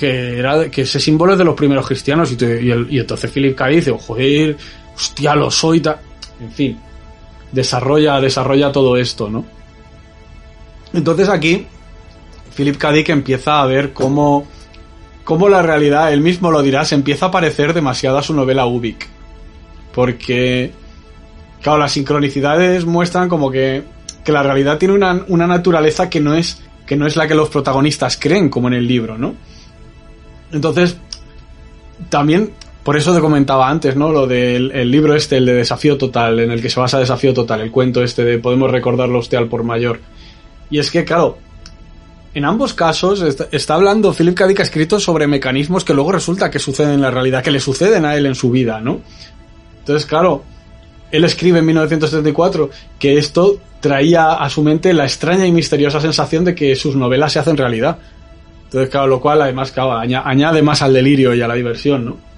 [0.00, 3.68] que era que ese símbolo es de los primeros cristianos y, entonces Philip K.
[3.68, 4.56] dice, "Oh, joder,
[4.96, 6.00] hostia, lo soy, ta-".
[6.40, 6.78] en fin,
[7.52, 9.44] desarrolla, desarrolla todo esto, ¿no?
[10.92, 11.66] Entonces aquí
[12.56, 12.90] Philip K.
[13.12, 14.46] Empieza a ver cómo,
[15.24, 18.66] cómo la realidad, él mismo lo dirá, se empieza a parecer demasiado a su novela
[18.66, 19.06] Ubik.
[19.94, 20.72] Porque,
[21.62, 23.82] claro, las sincronicidades muestran como que,
[24.24, 27.34] que la realidad tiene una, una naturaleza que no es que no es la que
[27.34, 29.34] los protagonistas creen, como en el libro, ¿no?
[30.52, 30.96] Entonces,
[32.08, 32.52] también,
[32.86, 34.12] por eso te comentaba antes, ¿no?
[34.12, 37.34] Lo del el libro este, el de Desafío Total, en el que se basa Desafío
[37.34, 39.98] Total, el cuento este de Podemos recordarlo usted al por mayor.
[40.70, 41.36] Y es que, claro,
[42.32, 44.46] en ambos casos está, hablando, Philip K.
[44.46, 47.58] Dick ha escrito sobre mecanismos que luego resulta que suceden en la realidad, que le
[47.58, 49.00] suceden a él en su vida, ¿no?
[49.80, 50.44] Entonces, claro,
[51.10, 52.70] él escribe en 1974
[53.00, 57.32] que esto traía a su mente la extraña y misteriosa sensación de que sus novelas
[57.32, 57.98] se hacen realidad.
[58.66, 62.35] Entonces, claro, lo cual además, añade más al delirio y a la diversión, ¿no?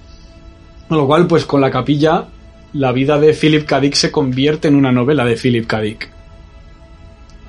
[0.89, 2.25] Con lo cual, pues con la capilla,
[2.73, 3.79] la vida de Philip K.
[3.93, 5.81] Se convierte en una novela de Philip K.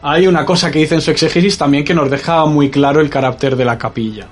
[0.02, 3.08] Hay una cosa que dice en su exégesis también que nos deja muy claro el
[3.08, 4.28] carácter de la capilla.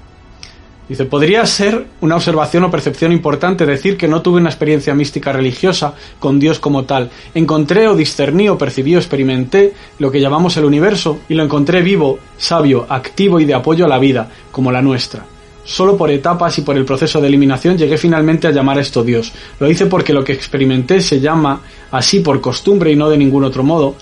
[0.88, 5.33] Dice, podría ser una observación o percepción importante decir que no tuve una experiencia mística
[5.33, 7.11] religiosa con Dios como tal.
[7.35, 11.81] Encontré o discerní o percibí o experimenté lo que llamamos el universo y lo encontré
[11.81, 15.25] vivo, sabio, activo y de apoyo a la vida, como la nuestra.
[15.68, 19.04] Solo por etapas y por el proceso de eliminación llegué finalmente a llamar a esto
[19.04, 19.31] Dios.
[19.61, 23.44] Lo hice porque lo que experimenté se llama así por costumbre y no de ningún
[23.44, 23.94] otro modo,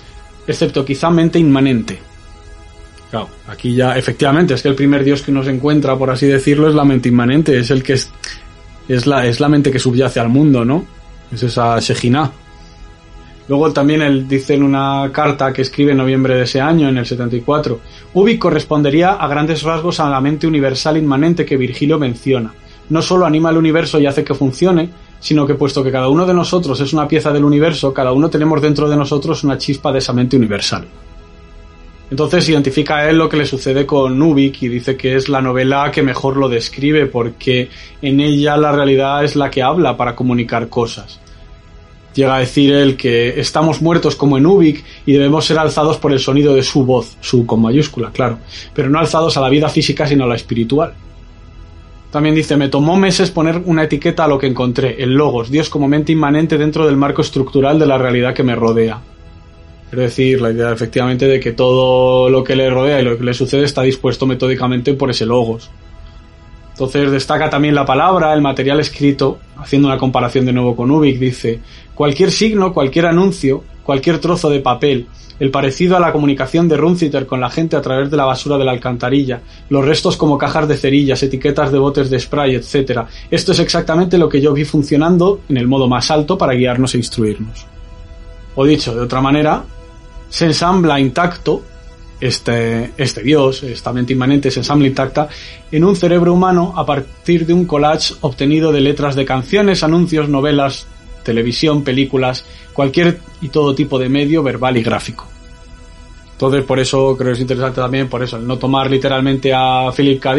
[0.47, 1.99] excepto quizá mente inmanente.
[3.11, 6.27] Claro, aquí ya efectivamente es que el primer dios que uno se encuentra, por así
[6.27, 8.13] decirlo, es la mente inmanente, es el que es,
[8.87, 10.87] es la, es la mente que subyace al mundo, ¿no?
[11.33, 12.31] Es esa Shejina.
[13.49, 16.99] Luego también él dice en una carta que escribe en noviembre de ese año, en
[16.99, 17.81] el 74,
[18.15, 22.53] Ubik correspondería a grandes rasgos a la mente universal inmanente que Virgilio menciona.
[22.89, 26.27] No solo anima el universo y hace que funcione, sino que puesto que cada uno
[26.27, 29.93] de nosotros es una pieza del universo, cada uno tenemos dentro de nosotros una chispa
[29.93, 30.87] de esa mente universal.
[32.11, 35.41] Entonces identifica a él lo que le sucede con Ubik y dice que es la
[35.41, 37.69] novela que mejor lo describe porque
[38.01, 41.21] en ella la realidad es la que habla para comunicar cosas.
[42.17, 46.13] Llega a decir él que estamos muertos como en Ubik y debemos ser alzados por
[46.13, 48.39] el sonido de su voz, su con mayúscula, claro,
[48.75, 50.95] pero no alzados a la vida física sino a la espiritual.
[52.11, 55.69] También dice, me tomó meses poner una etiqueta a lo que encontré, el logos, Dios
[55.69, 58.99] como mente inmanente dentro del marco estructural de la realidad que me rodea.
[59.93, 63.25] Es decir, la idea efectivamente de que todo lo que le rodea y lo que
[63.25, 65.71] le sucede está dispuesto metódicamente por ese logos.
[66.77, 71.19] Entonces destaca también la palabra, el material escrito, haciendo una comparación de nuevo con Ubik,
[71.19, 71.59] dice,
[71.95, 75.07] cualquier signo, cualquier anuncio, cualquier trozo de papel,
[75.41, 78.59] el parecido a la comunicación de Runciter con la gente a través de la basura
[78.59, 83.07] de la alcantarilla, los restos como cajas de cerillas, etiquetas de botes de spray, etc.
[83.31, 86.95] Esto es exactamente lo que yo vi funcionando en el modo más alto para guiarnos
[86.95, 87.65] e instruirnos.
[88.55, 89.65] O dicho de otra manera,
[90.29, 91.63] se ensambla intacto
[92.21, 95.29] este, este dios, esta mente inmanente se ensambla intacta
[95.71, 100.29] en un cerebro humano a partir de un collage obtenido de letras de canciones, anuncios,
[100.29, 100.87] novelas,
[101.23, 105.27] televisión, películas, cualquier y todo tipo de medio verbal y gráfico.
[106.33, 109.91] Entonces, por eso creo que es interesante también, por eso, el no tomar literalmente a
[109.95, 110.37] Philip K.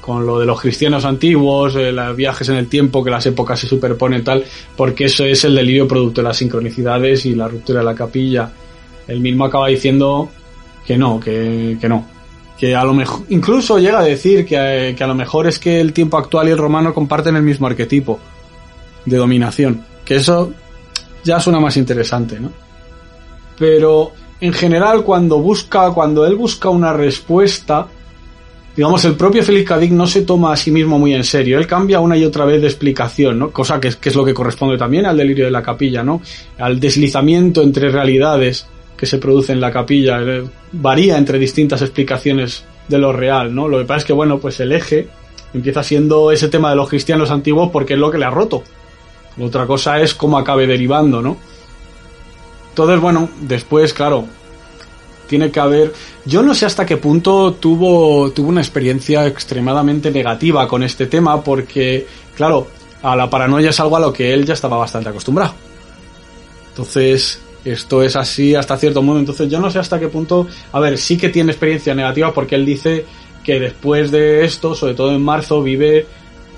[0.00, 3.60] Con lo de los cristianos antiguos, eh, los viajes en el tiempo, que las épocas
[3.60, 4.42] se superponen tal,
[4.74, 8.50] porque eso es el delirio producto de las sincronicidades y la ruptura de la capilla.
[9.06, 10.30] Él mismo acaba diciendo
[10.86, 12.06] que no, que, que no.
[12.58, 15.80] Que a lo mejor, incluso llega a decir que, que a lo mejor es que
[15.80, 18.20] el tiempo actual y el romano comparten el mismo arquetipo
[19.04, 19.84] de dominación.
[20.04, 20.52] Que eso
[21.24, 22.52] ya suena más interesante, ¿no?
[23.58, 27.86] Pero en general cuando busca, cuando él busca una respuesta,
[28.74, 31.58] digamos, el propio Félix Cadic no se toma a sí mismo muy en serio.
[31.58, 33.50] Él cambia una y otra vez de explicación, ¿no?
[33.50, 36.22] Cosa que, que es lo que corresponde también al delirio de la capilla, ¿no?
[36.58, 38.66] Al deslizamiento entre realidades
[39.00, 40.20] que se produce en la capilla.
[40.20, 43.66] Eh, Varía entre distintas explicaciones de lo real, ¿no?
[43.66, 45.08] Lo que pasa es que, bueno, pues el eje
[45.54, 48.62] empieza siendo ese tema de los cristianos antiguos porque es lo que le ha roto.
[49.40, 51.38] Otra cosa es cómo acabe derivando, ¿no?
[52.68, 54.26] Entonces, bueno, después, claro,
[55.26, 55.94] tiene que haber.
[56.26, 61.42] Yo no sé hasta qué punto tuvo, tuvo una experiencia extremadamente negativa con este tema,
[61.42, 62.66] porque, claro,
[63.02, 65.54] a la paranoia es algo a lo que él ya estaba bastante acostumbrado.
[66.68, 69.18] Entonces, esto es así hasta cierto modo.
[69.18, 70.46] Entonces, yo no sé hasta qué punto.
[70.72, 73.04] A ver, sí que tiene experiencia negativa porque él dice
[73.44, 76.06] que después de esto, sobre todo en marzo, vive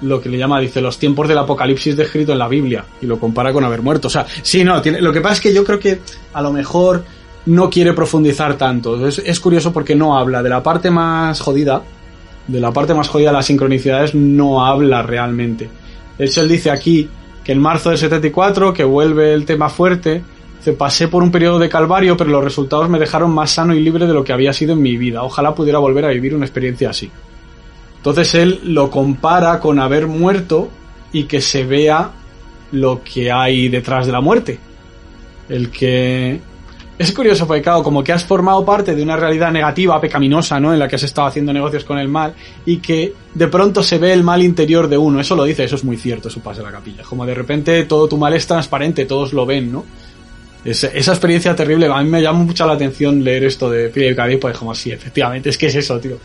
[0.02, 3.18] lo que le llama, dice, los tiempos del apocalipsis descrito en la Biblia y lo
[3.18, 4.08] compara con haber muerto.
[4.08, 6.00] O sea, sí, no, tiene, lo que pasa es que yo creo que
[6.32, 7.04] a lo mejor
[7.46, 9.06] no quiere profundizar tanto.
[9.06, 11.82] Es, es curioso porque no habla de la parte más jodida,
[12.48, 15.68] de la parte más jodida de las sincronicidades, no habla realmente.
[16.18, 17.08] De hecho, él dice aquí
[17.44, 20.22] que en marzo del 74, que vuelve el tema fuerte,
[20.72, 24.06] pasé por un periodo de calvario, pero los resultados me dejaron más sano y libre
[24.06, 25.24] de lo que había sido en mi vida.
[25.24, 27.10] Ojalá pudiera volver a vivir una experiencia así.
[27.96, 30.70] Entonces él lo compara con haber muerto
[31.12, 32.12] y que se vea
[32.72, 34.58] lo que hay detrás de la muerte.
[35.48, 36.40] El que...
[36.98, 40.72] Es curioso porque, claro, como que has formado parte de una realidad negativa, pecaminosa, ¿no?
[40.72, 43.98] En la que has estado haciendo negocios con el mal y que de pronto se
[43.98, 45.18] ve el mal interior de uno.
[45.18, 47.02] Eso lo dice, eso es muy cierto, su pase a la capilla.
[47.02, 49.84] Como de repente todo tu mal es transparente, todos lo ven, ¿no?
[50.64, 54.16] Es- esa experiencia terrible, a mí me llama mucho la atención leer esto de Philip
[54.16, 54.26] K.
[54.40, 56.18] Pues como sí, efectivamente, es que es eso, tío.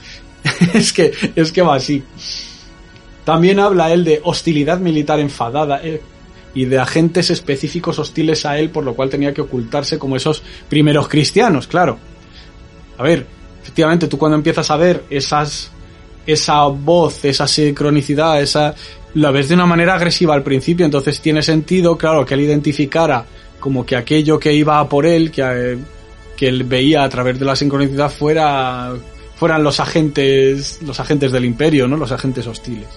[0.73, 2.03] es que, es que va así.
[3.25, 6.01] También habla él de hostilidad militar enfadada eh,
[6.53, 10.41] y de agentes específicos hostiles a él, por lo cual tenía que ocultarse como esos
[10.69, 11.97] primeros cristianos, claro.
[12.97, 13.25] A ver,
[13.61, 15.71] efectivamente, tú cuando empiezas a ver esas,
[16.25, 18.73] esa voz, esa sincronicidad, esa,
[19.15, 23.25] la ves de una manera agresiva al principio, entonces tiene sentido, claro, que él identificara
[23.59, 25.77] como que aquello que iba por él, que, eh,
[26.35, 28.93] que él veía a través de la sincronicidad fuera,
[29.35, 31.97] fueran los agentes, los agentes del imperio, ¿no?
[31.97, 32.87] Los agentes hostiles.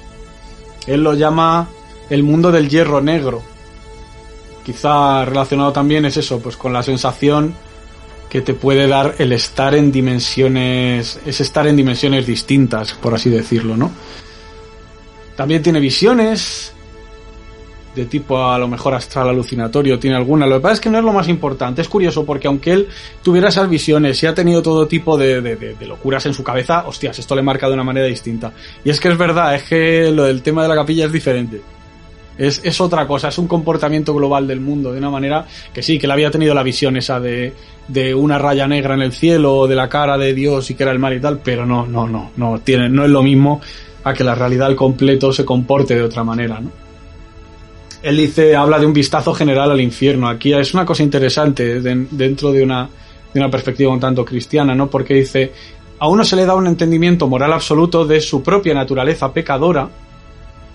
[0.87, 1.69] Él lo llama
[2.11, 3.43] el mundo del hierro negro.
[4.65, 7.55] Quizá relacionado también es eso, pues con la sensación
[8.29, 13.29] que te puede dar el estar en dimensiones, es estar en dimensiones distintas, por así
[13.29, 13.91] decirlo, ¿no?
[15.37, 16.73] También tiene visiones
[17.95, 20.47] de tipo a lo mejor astral alucinatorio, tiene alguna.
[20.47, 21.83] Lo que pasa es que no es lo más importante.
[21.83, 22.89] Es curioso porque aunque él
[23.23, 27.19] tuviera esas visiones y ha tenido todo tipo de, de- locuras en su cabeza, hostias,
[27.19, 28.53] esto le marca de una manera distinta.
[28.85, 31.61] Y es que es verdad, es que lo del tema de la capilla es diferente.
[32.39, 35.99] Es, es otra cosa, es un comportamiento global del mundo, de una manera que sí,
[35.99, 37.53] que él había tenido la visión esa de,
[37.89, 40.93] de una raya negra en el cielo, de la cara de Dios y que era
[40.93, 43.61] el mal y tal, pero no, no, no, no, tiene, no es lo mismo
[44.05, 46.71] a que la realidad al completo se comporte de otra manera, ¿no?
[48.03, 50.29] Él dice, habla de un vistazo general al infierno.
[50.29, 52.89] Aquí es una cosa interesante de- dentro de una,
[53.35, 54.89] de una perspectiva un tanto cristiana, ¿no?
[54.89, 55.53] Porque dice,
[55.99, 59.89] a uno se le da un entendimiento moral absoluto de su propia naturaleza pecadora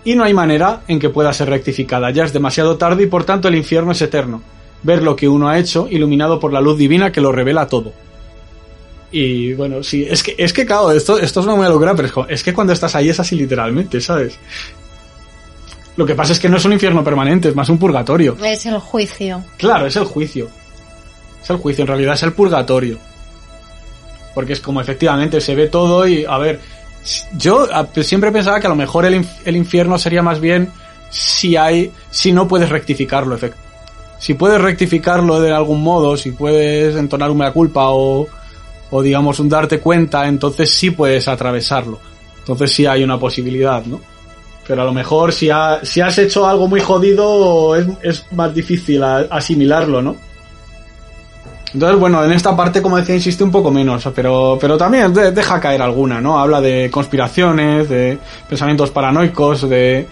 [0.03, 2.11] y no hay manera en que pueda ser rectificada.
[2.11, 4.41] Ya es demasiado tarde y por tanto el infierno es eterno.
[4.83, 7.91] Ver lo que uno ha hecho iluminado por la luz divina que lo revela todo.
[9.11, 12.27] Y bueno, sí, es que, es que claro, esto, esto es una muy locura, pero
[12.29, 14.37] es que cuando estás ahí es así literalmente, ¿sabes?
[15.97, 18.35] Lo que pasa es que no es un infierno permanente, es más un purgatorio.
[18.43, 19.43] Es el juicio.
[19.57, 20.49] Claro, es el juicio.
[21.41, 22.97] Es el juicio, en realidad es el purgatorio.
[24.33, 26.59] Porque es como efectivamente se ve todo y, a ver,
[27.37, 27.67] yo
[28.01, 30.69] siempre pensaba que a lo mejor el, el infierno sería más bien
[31.09, 33.37] si hay, si no puedes rectificarlo,
[34.19, 38.27] si puedes rectificarlo de algún modo, si puedes entonar una culpa o,
[38.91, 41.99] o digamos un darte cuenta, entonces sí puedes atravesarlo.
[42.39, 44.01] Entonces sí hay una posibilidad, ¿no?
[44.67, 49.03] Pero a lo mejor si, ha- si has hecho algo muy jodido es, más difícil
[49.03, 50.15] asimilarlo, ¿no?
[51.73, 55.31] Entonces, bueno, en esta parte, como decía, insiste un poco menos, pero, pero también de-
[55.31, 56.39] deja caer alguna, ¿no?
[56.39, 60.07] Habla de conspiraciones, de pensamientos paranoicos, de...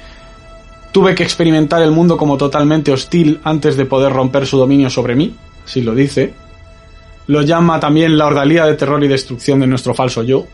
[0.92, 5.16] Tuve que experimentar el mundo como totalmente hostil antes de poder romper su dominio sobre
[5.16, 5.34] mí,
[5.66, 6.34] si lo dice.
[7.28, 10.46] Lo llama también la ordalía de terror y destrucción de nuestro falso yo.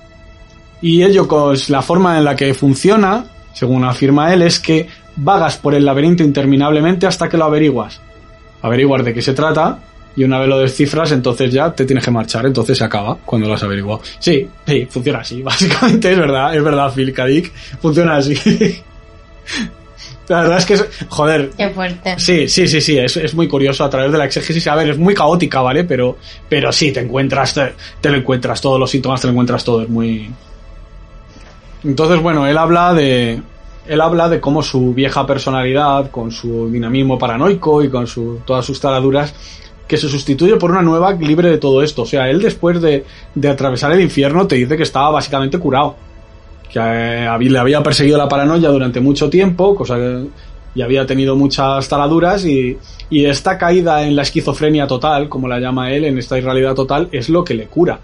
[0.82, 5.58] Y ello, con la forma en la que funciona, según afirma él, es que vagas
[5.58, 8.02] por el laberinto interminablemente hasta que lo averiguas.
[8.62, 9.80] Averiguar de qué se trata
[10.16, 13.48] y una vez lo descifras, entonces ya te tienes que marchar, entonces se acaba cuando
[13.48, 14.02] lo has averiguado.
[14.20, 17.26] Sí, sí, funciona así, básicamente es verdad, es verdad, Phil K.
[17.26, 18.36] Dick, funciona así.
[20.28, 22.20] La verdad es que es, joder, Qué fuerte.
[22.20, 24.68] Sí, sí, sí, sí, es, es muy curioso a través de la exégesis.
[24.68, 25.86] A ver, es muy caótica, ¿vale?
[25.86, 29.64] Pero, pero sí, te encuentras, te, te lo encuentras, todos los síntomas te lo encuentras
[29.64, 30.30] todo, es muy...
[31.84, 33.42] Entonces, bueno, él habla de...
[33.88, 38.64] Él habla de cómo su vieja personalidad, con su dinamismo paranoico y con su, todas
[38.64, 39.34] sus taladuras,
[39.88, 42.04] que se sustituye por una nueva libre de todo esto.
[42.04, 43.04] O sea, él después de,
[43.34, 45.96] de atravesar el infierno te dice que estaba básicamente curado
[46.72, 50.28] que eh, le había perseguido la paranoia durante mucho tiempo, cosa que-
[50.76, 52.78] y había tenido muchas taladuras y,
[53.10, 57.10] y esta caída en la esquizofrenia total, como la llama él, en esta irrealidad total,
[57.12, 58.00] es lo que le cura.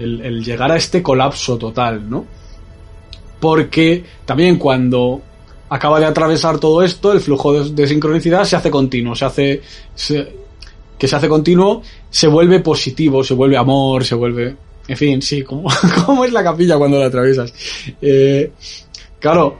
[0.00, 2.24] El, el llegar a este colapso total, ¿no?
[3.40, 5.20] Porque también cuando
[5.68, 9.62] acaba de atravesar todo esto, el flujo de, sincronicidad se hace continuo, se hace...
[9.94, 10.36] se-
[10.98, 11.80] que se hace continuo,
[12.10, 14.56] se vuelve positivo, se vuelve amor, se vuelve...
[14.88, 15.68] En fin, sí, como,
[16.06, 17.52] como es la capilla cuando la atraviesas.
[18.02, 18.50] Eh,
[19.20, 19.56] claro,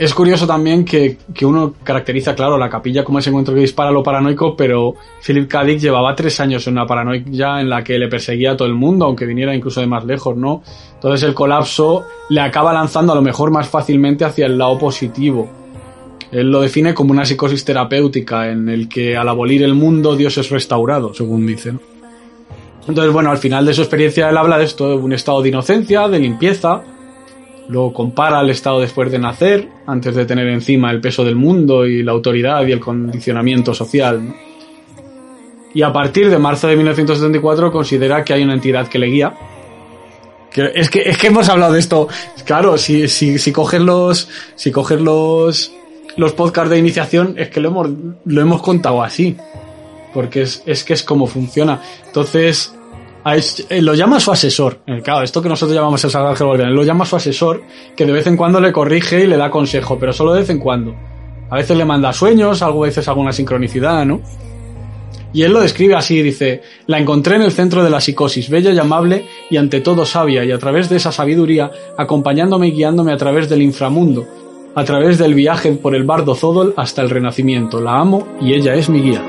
[0.00, 3.90] es curioso también que, que uno caracteriza, claro, la capilla como ese encuentro que dispara
[3.90, 5.62] lo paranoico, pero Philip K.
[5.64, 9.04] Llevaba tres años en una paranoia en la que le perseguía a todo el mundo,
[9.04, 10.62] aunque viniera incluso de más lejos, ¿no?
[10.94, 15.50] Entonces el colapso le acaba lanzando a lo mejor más fácilmente hacia el lado positivo.
[16.32, 20.38] Él lo define como una psicosis terapéutica en el que al abolir el mundo Dios
[20.38, 21.72] es restaurado, según dice.
[21.72, 21.80] ¿no?
[22.88, 25.50] Entonces, bueno, al final de su experiencia él habla de esto, de un estado de
[25.50, 26.80] inocencia, de limpieza,
[27.70, 31.86] lo compara al estado después de nacer, antes de tener encima el peso del mundo
[31.86, 34.34] y la autoridad y el condicionamiento social.
[35.72, 39.34] Y a partir de marzo de 1974 considera que hay una entidad que le guía.
[40.74, 42.08] Es que es que hemos hablado de esto.
[42.44, 44.28] Claro, si, si, si coges los.
[44.56, 45.72] Si coges los.
[46.16, 47.88] los podcasts de iniciación, es que lo hemos,
[48.24, 49.36] lo hemos contado así.
[50.12, 51.80] Porque es, es que es como funciona.
[52.04, 52.74] Entonces,
[53.24, 54.80] a es- eh, lo llama su asesor.
[54.86, 57.62] Eh, Claro, esto que nosotros llamamos el Sagrado Guardián, lo llama su asesor,
[57.96, 60.50] que de vez en cuando le corrige y le da consejo, pero solo de vez
[60.50, 60.94] en cuando.
[61.50, 64.20] A veces le manda sueños, a veces alguna sincronicidad, ¿no?
[65.32, 68.72] Y él lo describe así, dice, la encontré en el centro de la psicosis, bella
[68.72, 73.12] y amable y ante todo sabia, y a través de esa sabiduría, acompañándome y guiándome
[73.12, 74.26] a través del inframundo,
[74.74, 77.80] a través del viaje por el bardo Zodol hasta el renacimiento.
[77.80, 79.24] La amo y ella es mi guía.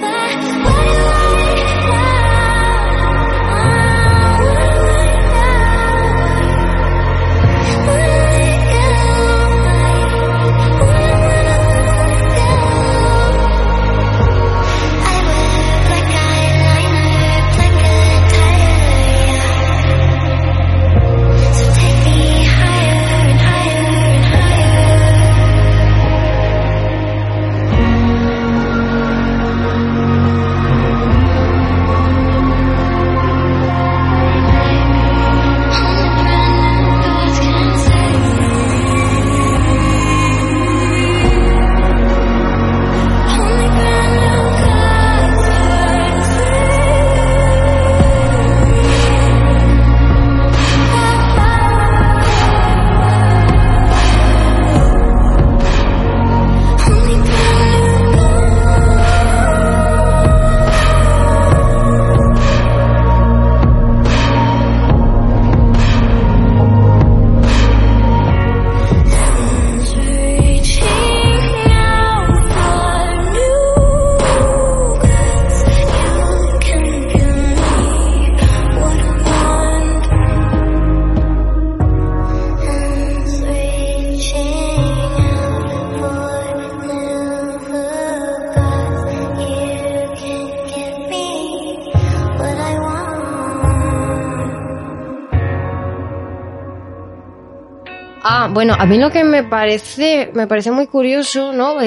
[98.62, 101.78] Bueno, a mí lo que me parece, me parece muy curioso, ¿no?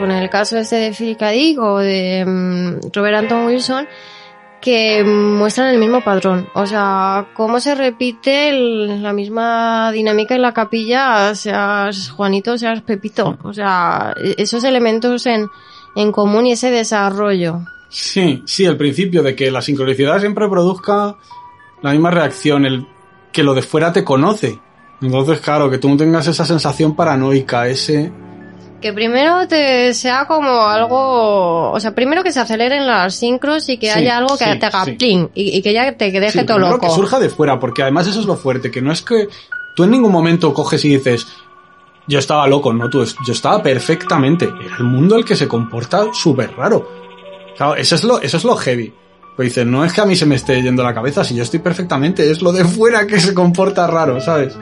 [0.00, 3.86] Con el caso este de Philip o de mm, Robert Anton Wilson,
[4.60, 6.48] que muestran el mismo patrón.
[6.54, 13.38] O sea, cómo se repite la misma dinámica en la capilla, seas Juanito, seas Pepito.
[13.44, 15.48] O sea, e- esos elementos en,
[15.94, 17.60] en común y ese desarrollo.
[17.88, 21.14] Sí, sí, el principio de que la sincronicidad siempre produzca
[21.80, 22.88] la misma reacción, el
[23.30, 24.58] que lo de fuera te conoce.
[25.04, 28.10] Entonces, claro, que tú no tengas esa sensación paranoica, ese...
[28.80, 33.78] Que primero te sea como algo, o sea, primero que se aceleren las sincros y
[33.78, 34.92] que Sí, haya algo que sí, te haga sí.
[34.92, 36.80] pling y, y que ya te deje todo loco.
[36.80, 39.28] que surja de fuera, porque además eso es lo fuerte, que no es que
[39.74, 41.26] tú en ningún momento coges y dices,
[42.06, 44.44] yo estaba loco, no, tú, yo estaba perfectamente.
[44.44, 46.86] Era el mundo el que se comporta súper raro.
[47.56, 48.92] Claro, eso es lo, eso es lo heavy.
[49.34, 51.42] Pues dices, no es que a mí se me esté yendo la cabeza, si yo
[51.42, 54.56] estoy perfectamente, es lo de fuera que se comporta raro, ¿sabes?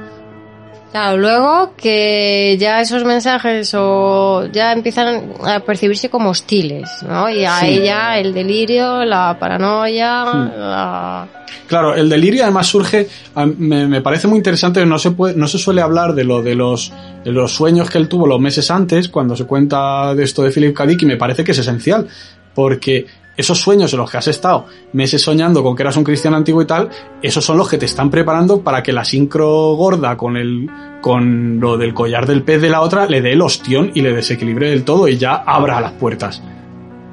[0.93, 7.31] Claro, luego que ya esos mensajes o ya empiezan a percibirse como hostiles, ¿no?
[7.31, 7.85] Y ahí Sí.
[7.85, 11.29] ya el delirio, la paranoia, la...
[11.67, 13.09] Claro, el delirio además surge,
[13.57, 16.55] me, me parece muy interesante, no se puede, no se suele hablar de lo de
[16.55, 16.93] los,
[17.25, 20.51] de los sueños que él tuvo los meses antes, cuando se cuenta de esto de
[20.51, 20.85] Philip K.
[20.85, 22.07] Dick, y me parece que es esencial,
[22.55, 26.37] porque esos sueños en los que has estado meses soñando con que eras un cristiano
[26.37, 26.91] antiguo y tal,
[27.23, 30.69] esos son los que te están preparando para que la sincro gorda con el,
[31.01, 34.13] con lo del collar del pez de la otra le dé el ostión y le
[34.13, 36.43] desequilibre del todo y ya abra las puertas.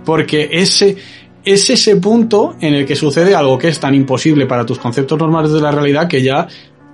[0.06, 0.98] Porque ese,
[1.46, 5.18] es ese punto en el que sucede algo que es tan imposible para tus conceptos
[5.18, 6.48] normales de la realidad que ya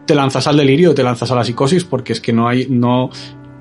[0.05, 3.09] te lanzas al delirio, te lanzas a la psicosis, porque es que no hay, no,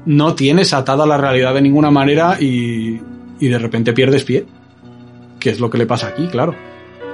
[0.04, 3.00] no tienes atada la realidad de ninguna manera y,
[3.40, 4.44] y de repente pierdes pie.
[5.45, 6.55] Que es lo que le pasa aquí, claro.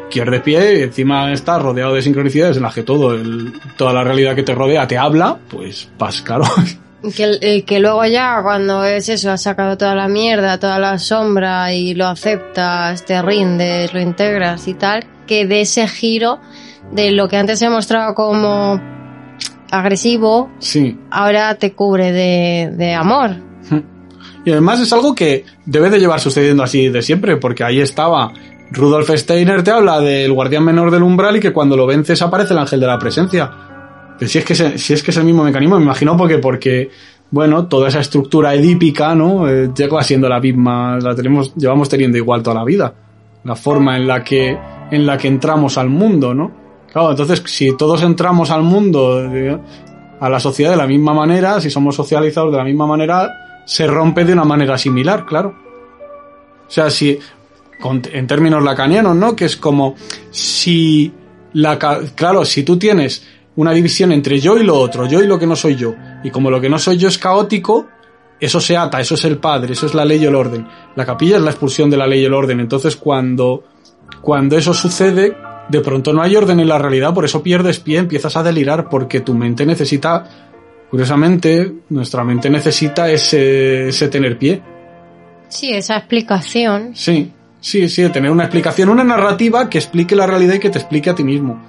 [0.09, 4.05] Pierdes pie y encima estás rodeado de sincronicidades en las que todo el, toda la
[4.05, 6.45] realidad que te rodea te habla, pues vas, claro.
[7.16, 10.99] Que, eh, que luego ya cuando es eso, has sacado toda la mierda, toda la
[10.99, 16.41] sombra y lo aceptas, te rindes, lo integras y tal, que de ese giro
[16.93, 18.78] de lo que antes se mostraba como
[19.70, 20.99] agresivo, sí.
[21.11, 23.37] ahora te cubre de, de amor.
[24.51, 28.32] Y además es algo que debe de llevar sucediendo así de siempre, porque ahí estaba
[28.72, 32.53] Rudolf Steiner te habla del guardián menor del umbral y que cuando lo vences aparece
[32.53, 33.48] el ángel de la presencia.
[34.18, 36.38] Pero si es que es, si es, que es el mismo mecanismo, me imagino porque,
[36.38, 36.90] porque
[37.30, 39.48] bueno, toda esa estructura edípica, ¿no?
[39.48, 42.92] Eh, llega siendo la misma, la tenemos, llevamos teniendo igual toda la vida.
[43.44, 44.59] La forma en la que,
[44.90, 46.51] en la que entramos al mundo, ¿no?
[46.92, 49.57] Claro, entonces, si todos entramos al mundo, eh,
[50.18, 53.30] a la sociedad de la misma manera, si somos socializados de la misma manera,
[53.71, 55.55] se rompe de una manera similar, claro.
[56.66, 57.16] O sea, si,
[57.85, 59.37] en términos lacanianos, ¿no?
[59.37, 59.95] Que es como
[60.33, 61.12] si
[61.53, 65.39] la, claro, si tú tienes una división entre yo y lo otro, yo y lo
[65.39, 65.95] que no soy yo,
[66.25, 67.87] y como lo que no soy yo es caótico,
[68.41, 70.66] eso se ata, eso es el padre, eso es la ley y el orden.
[70.97, 72.59] La capilla es la expulsión de la ley y el orden.
[72.59, 73.62] Entonces, cuando,
[74.21, 75.37] cuando eso sucede,
[75.68, 78.89] de pronto no hay orden en la realidad, por eso pierdes pie, empiezas a delirar,
[78.89, 80.49] porque tu mente necesita,
[80.91, 84.61] curiosamente, nuestra mente necesita ese, ese tener pie.
[85.49, 86.91] Sí, esa explicación.
[86.95, 87.30] Sí,
[87.61, 91.11] sí, sí, tener una explicación, una narrativa que explique la realidad y que te explique
[91.11, 91.61] a ti mismo.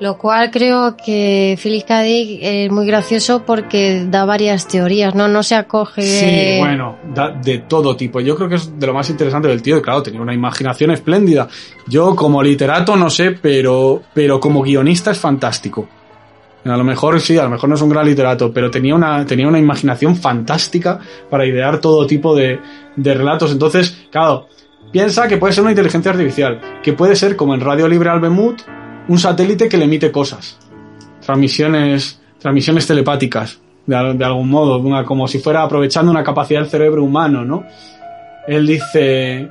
[0.00, 2.02] Lo cual creo que Philip K.
[2.02, 5.28] Dick es muy gracioso porque da varias teorías, ¿no?
[5.28, 6.02] No se acoge...
[6.02, 8.20] Sí, bueno, da- de todo tipo.
[8.20, 9.78] Yo creo que es de lo más interesante del tío.
[9.78, 11.48] y Claro, tenía una imaginación espléndida.
[11.86, 15.88] Yo como literato no sé, pero, pero como guionista es fantástico.
[16.64, 19.26] A lo mejor sí, a lo mejor no es un gran literato, pero tenía una,
[19.26, 20.98] tenía una imaginación fantástica
[21.28, 22.58] para idear todo tipo de,
[22.96, 23.52] de relatos.
[23.52, 24.48] Entonces, claro,
[24.90, 28.62] piensa que puede ser una inteligencia artificial, que puede ser como en Radio Libre Albemut,
[29.08, 30.58] un satélite que le emite cosas.
[31.20, 37.04] Transmisiones, transmisiones telepáticas, de, de algún modo, como si fuera aprovechando una capacidad del cerebro
[37.04, 37.64] humano, ¿no?
[38.46, 39.50] Él dice,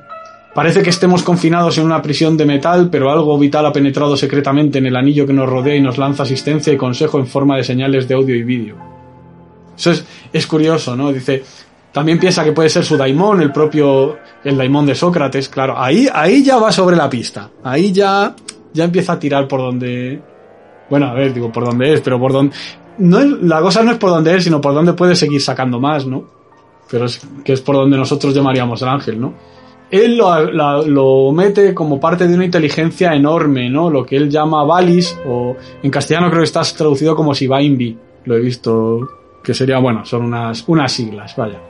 [0.54, 4.78] parece que estemos confinados en una prisión de metal, pero algo vital ha penetrado secretamente
[4.78, 7.64] en el anillo que nos rodea y nos lanza asistencia y consejo en forma de
[7.64, 8.76] señales de audio y vídeo.
[9.76, 11.12] Eso es, es curioso, ¿no?
[11.12, 11.42] Dice,
[11.92, 16.08] también piensa que puede ser su daimón, el propio, el daimón de Sócrates, claro, ahí,
[16.12, 18.34] ahí ya va sobre la pista, ahí ya,
[18.72, 20.20] ya empieza a tirar por donde,
[20.90, 22.54] bueno, a ver, digo por donde es, pero por donde,
[22.98, 26.06] no la cosa no es por donde es, sino por donde puede seguir sacando más,
[26.06, 26.24] ¿no?
[26.90, 29.34] Pero es que es por donde nosotros llamaríamos el ángel, ¿no?
[29.94, 33.88] Él lo, lo mete como parte de una inteligencia enorme, ¿no?
[33.88, 38.34] Lo que él llama Valis, o en castellano creo que está traducido como Sivaimbi, lo
[38.34, 39.08] he visto,
[39.40, 41.60] que sería, bueno, son unas, unas siglas, vaya.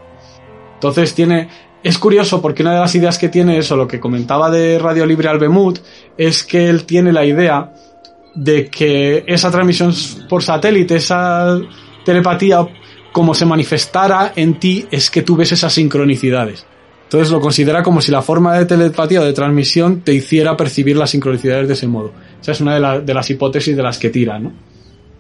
[0.73, 1.51] Entonces tiene,
[1.83, 5.05] es curioso porque una de las ideas que tiene eso, lo que comentaba de Radio
[5.05, 5.81] Libre Albemut,
[6.17, 7.75] es que él tiene la idea
[8.35, 9.93] de que esa transmisión
[10.31, 11.61] por satélite, esa
[12.07, 12.67] telepatía,
[13.13, 16.67] como se manifestara en ti, es que tú ves esas sincronicidades.
[17.15, 20.97] Entonces lo considera como si la forma de telepatía o de transmisión te hiciera percibir
[20.97, 22.11] las sincronicidades de ese modo.
[22.43, 24.51] Esa es una de, la- de las hipótesis de las que tira, ¿no?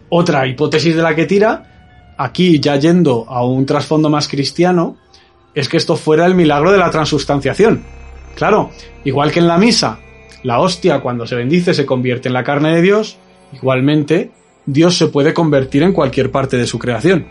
[0.08, 4.96] Otra hipótesis de la que tira, aquí ya yendo a un trasfondo más cristiano,
[5.54, 7.84] es que esto fuera el milagro de la transustanciación.
[8.34, 8.70] Claro,
[9.04, 10.00] igual que en la misa,
[10.42, 13.18] la hostia cuando se bendice se convierte en la carne de Dios,
[13.52, 14.32] igualmente
[14.66, 17.28] Dios se puede convertir en cualquier parte de su creación.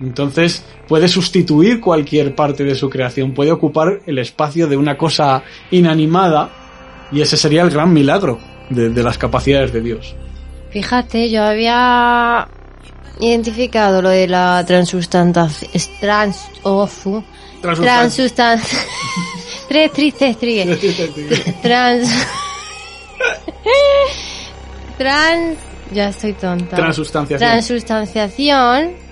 [0.00, 5.42] Entonces puede sustituir cualquier parte de su creación, puede ocupar el espacio de una cosa
[5.70, 6.50] inanimada
[7.12, 8.38] y ese sería el gran milagro
[8.70, 10.14] de, de las capacidades de Dios.
[10.70, 12.48] Fíjate, yo había
[13.18, 15.98] identificado lo de la transustanciación.
[16.00, 16.88] Trans, oh.
[17.60, 18.60] Transustan-.
[19.68, 20.78] Tres tristes tríes.
[21.62, 22.08] Trans.
[24.98, 25.58] Trans.
[25.92, 26.76] Ya estoy tonta.
[26.76, 27.50] Transustanciación.
[27.50, 29.09] Transustanciación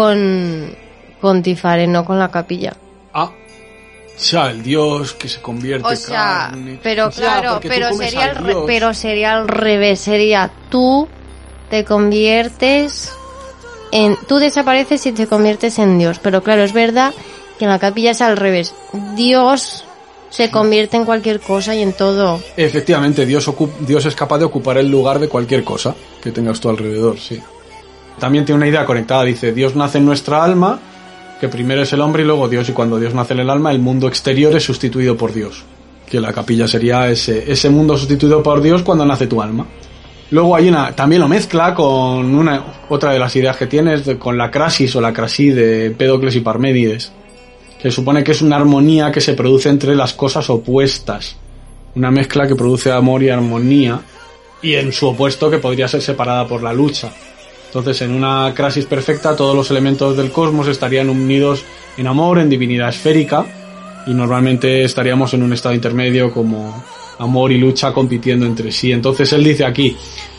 [0.00, 0.74] con.
[1.22, 2.74] con Tifare, no con la capilla.
[3.14, 3.30] Ah.
[3.34, 6.78] O sea, el dios que se convierte O sea, carne.
[6.82, 8.64] pero claro, pero sería, re- dios.
[8.66, 11.08] pero sería al revés, sería tú
[11.70, 13.12] te conviertes
[13.92, 17.12] en tú desapareces y te conviertes en Dios, pero claro, es verdad
[17.58, 18.74] que en la capilla es al revés.
[19.16, 19.84] Dios
[20.30, 22.40] se convierte en cualquier cosa y en todo.
[22.56, 26.68] Efectivamente, Dios, Dios es capaz de ocupar el lugar de cualquier cosa que tengas tú
[26.68, 27.40] alrededor, sí.
[28.18, 30.78] También tiene una idea conectada, dice, Dios nace en nuestra alma,
[31.40, 33.70] que primero es el hombre y luego Dios, y cuando Dios nace en el alma,
[33.70, 35.64] el mundo exterior es sustituido por Dios.
[36.08, 39.66] Que la capilla sería ese, ese mundo sustituido por Dios cuando nace tu alma.
[40.30, 44.36] Luego hay una, también lo mezcla con una, otra de las ideas que tienes, con
[44.38, 47.12] la crasis o la crasí de Pédocles y Parménides,
[47.80, 51.36] que supone que es una armonía que se produce entre las cosas opuestas
[51.96, 54.00] una mezcla que produce amor y armonía
[54.62, 57.10] y en su opuesto que podría ser separada por la lucha.
[57.66, 61.64] Entonces, en una crisis perfecta, todos los elementos del cosmos estarían unidos
[61.96, 63.44] en amor, en divinidad esférica,
[64.06, 66.84] y normalmente estaríamos en un estado intermedio como
[67.18, 68.92] amor y lucha compitiendo entre sí.
[68.92, 69.96] Entonces, él dice aquí,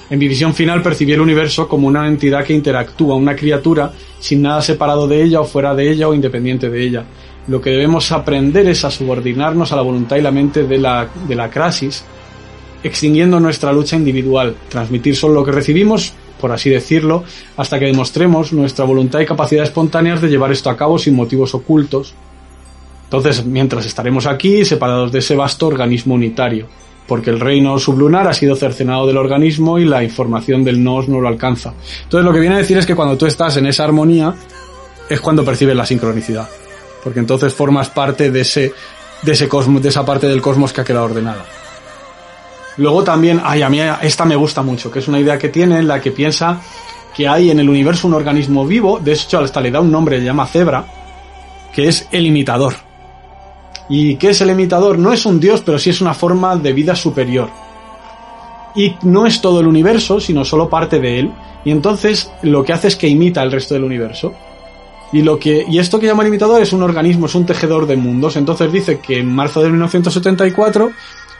[0.10, 4.42] en mi visión final percibí el universo como una entidad que interactúa, una criatura, sin
[4.42, 7.06] nada separado de ella o fuera de ella o independiente de ella.
[7.48, 11.10] Lo que debemos aprender es a subordinarnos a la voluntad y la mente de la,
[11.28, 12.06] de la crisis,
[12.84, 17.24] extinguiendo nuestra lucha individual, transmitir solo lo que recibimos, por así decirlo,
[17.56, 21.54] hasta que demostremos nuestra voluntad y capacidad espontáneas de llevar esto a cabo sin motivos
[21.56, 22.14] ocultos.
[23.06, 26.68] Entonces, mientras estaremos aquí, separados de ese vasto organismo unitario,
[27.08, 31.22] porque el reino sublunar ha sido cercenado del organismo y la información del nos no
[31.22, 31.74] lo alcanza.
[32.04, 34.36] Entonces, lo que viene a decir es que cuando tú estás en esa armonía,
[35.10, 36.50] es cuando percibes la sincronicidad,
[37.04, 38.74] porque entonces formas parte de ese,
[39.22, 41.46] de ese cosmos, de esa parte del cosmos que ha quedado ordenada.
[42.78, 45.80] Luego también, ay, a mí esta me gusta mucho, que es una idea que tiene
[45.80, 46.62] en la que piensa
[47.16, 50.20] que hay en el universo un organismo vivo, de hecho hasta le da un nombre,
[50.20, 50.86] le llama cebra,
[51.74, 52.76] que es el imitador.
[53.90, 55.00] ¿Y qué es el imitador?
[55.00, 57.50] No es un dios, pero sí es una forma de vida superior.
[58.76, 61.32] Y no es todo el universo, sino solo parte de él.
[61.66, 64.34] Y entonces lo que hace es que imita el resto del universo.
[65.12, 67.88] Y, lo que, y esto que llama el imitador es un organismo, es un tejedor
[67.88, 68.36] de mundos.
[68.36, 70.92] Entonces dice que en marzo de 1974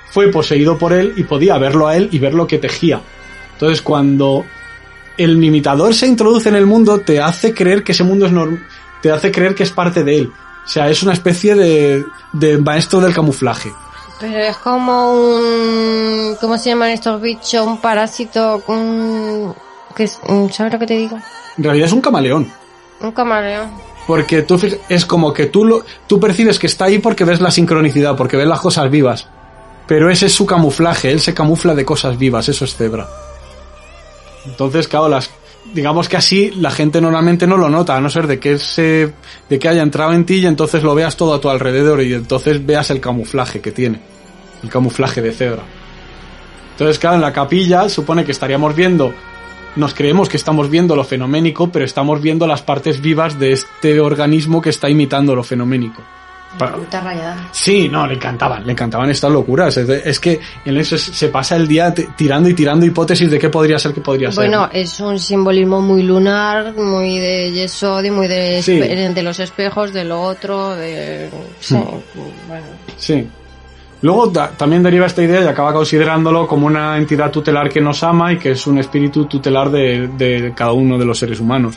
[0.10, 3.02] fue poseído por él y podía verlo a él y ver lo que tejía.
[3.54, 4.46] Entonces cuando
[5.18, 8.60] el imitador se introduce en el mundo, te hace creer que ese mundo es norm
[9.02, 10.32] te hace creer que es parte de él.
[10.66, 12.04] O sea, es una especie de,
[12.34, 13.72] de maestro del camuflaje.
[14.20, 16.36] Pero es como un...
[16.42, 17.66] ¿Cómo se llaman estos bichos?
[17.66, 18.64] Un parásito...
[18.68, 19.54] Un,
[19.96, 20.20] que es-
[20.52, 21.18] ¿Sabes lo que te digo?
[21.58, 22.52] En realidad es un camaleón.
[23.00, 23.70] Un camaleón.
[24.08, 27.52] Porque tú es como que tú lo, tú percibes que está ahí porque ves la
[27.52, 29.28] sincronicidad, porque ves las cosas vivas.
[29.88, 33.08] Pero ese es su camuflaje, él se camufla de cosas vivas, eso es cebra.
[34.46, 35.30] Entonces, claro, las,
[35.74, 39.14] digamos que así la gente normalmente no lo nota, a no ser de que se,
[39.50, 42.14] de que haya entrado en ti y entonces lo veas todo a tu alrededor y
[42.14, 44.02] entonces veas el camuflaje que tiene.
[44.64, 45.64] El camuflaje de cebra.
[46.72, 49.14] Entonces, claro, en la capilla supone que estaríamos viendo,
[49.76, 54.00] nos creemos que estamos viendo lo fenoménico, pero estamos viendo las partes vivas de este
[54.00, 56.04] organismo que está imitando lo fenoménico.
[56.58, 57.50] Pa- Puta rayada.
[57.52, 59.76] Sí, no, le encantaban, le encantaban estas locuras.
[59.78, 63.30] Es, de- es que en eso es- se pasa el día tirando y tirando hipótesis
[63.30, 64.46] de qué podría ser, qué podría ser.
[64.48, 68.80] Bueno, es un simbolismo muy lunar, muy de Yesod y muy de, Sí.
[68.80, 71.30] de los espejos, de lo otro, de...
[71.60, 71.76] Sí,
[72.48, 72.66] bueno.
[72.98, 73.28] Sí.
[74.02, 78.04] Luego da- también deriva esta idea y acaba considerándolo como una entidad tutelar que nos
[78.04, 81.76] ama y que es un espíritu tutelar de, de cada uno de los seres humanos.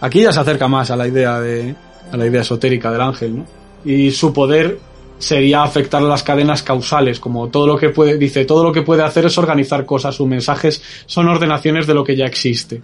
[0.00, 1.74] Aquí ya se acerca más a la idea de,
[2.12, 3.46] a la idea esotérica del ángel, ¿no?
[3.86, 4.78] Y su poder
[5.18, 9.02] sería afectar las cadenas causales, como todo lo que puede, dice, todo lo que puede
[9.02, 12.82] hacer es organizar cosas, sus mensajes son ordenaciones de lo que ya existe.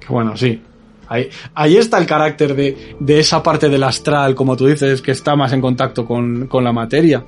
[0.00, 0.60] Que bueno, sí.
[1.08, 5.12] Ahí, ahí está el carácter de, de esa parte del astral, como tú dices, que
[5.12, 7.24] está más en contacto con, con la materia.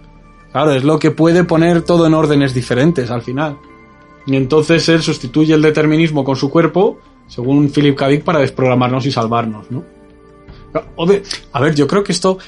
[0.53, 3.59] Claro, es lo que puede poner todo en órdenes diferentes al final.
[4.27, 8.09] Y entonces él sustituye el determinismo con su cuerpo, según Philip K.
[8.25, 9.83] Para desprogramarnos y salvarnos, ¿no?
[11.53, 12.39] A ver, yo creo que esto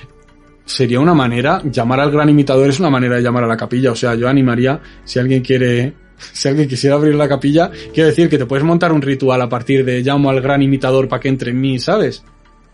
[0.64, 3.92] sería una manera, llamar al gran imitador es una manera de llamar a la capilla.
[3.92, 5.92] O sea, yo animaría, si alguien quiere,
[6.32, 9.48] si alguien quisiera abrir la capilla, quiero decir que te puedes montar un ritual a
[9.48, 12.24] partir de llamo al gran imitador para que entre en mí, ¿sabes?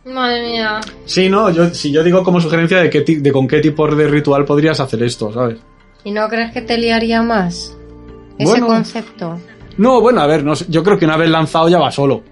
[0.04, 0.80] Madre mía.
[1.04, 4.08] Sí, no, yo, si yo digo como sugerencia de, qué de con qué tipo de
[4.08, 5.58] ritual podrías hacer esto, ¿sabes?
[6.04, 7.76] ¿Y no crees que te liaría más?
[8.38, 8.66] Ese Bueno.
[8.68, 9.38] concepto.
[9.76, 12.22] No, bueno, a ver, no yo creo que una vez lanzado ya va solo.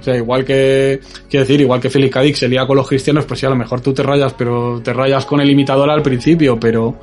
[0.00, 2.20] O sea, igual que, quiero decir, igual que K.
[2.20, 4.80] Dick se lía con los cristianos, pues sí, a lo mejor tú te rayas, pero
[4.82, 6.94] te rayas con el imitador al principio, pero,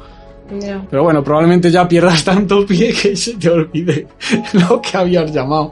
[0.89, 4.08] pero bueno, probablemente ya pierdas tanto pie que se te olvide
[4.54, 5.72] lo que habías llamado.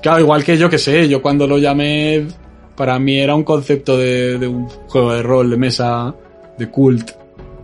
[0.00, 2.26] Claro, igual que yo que sé, yo cuando lo llamé,
[2.74, 6.14] para mí era un concepto de, de un juego de rol de mesa,
[6.56, 7.10] de cult,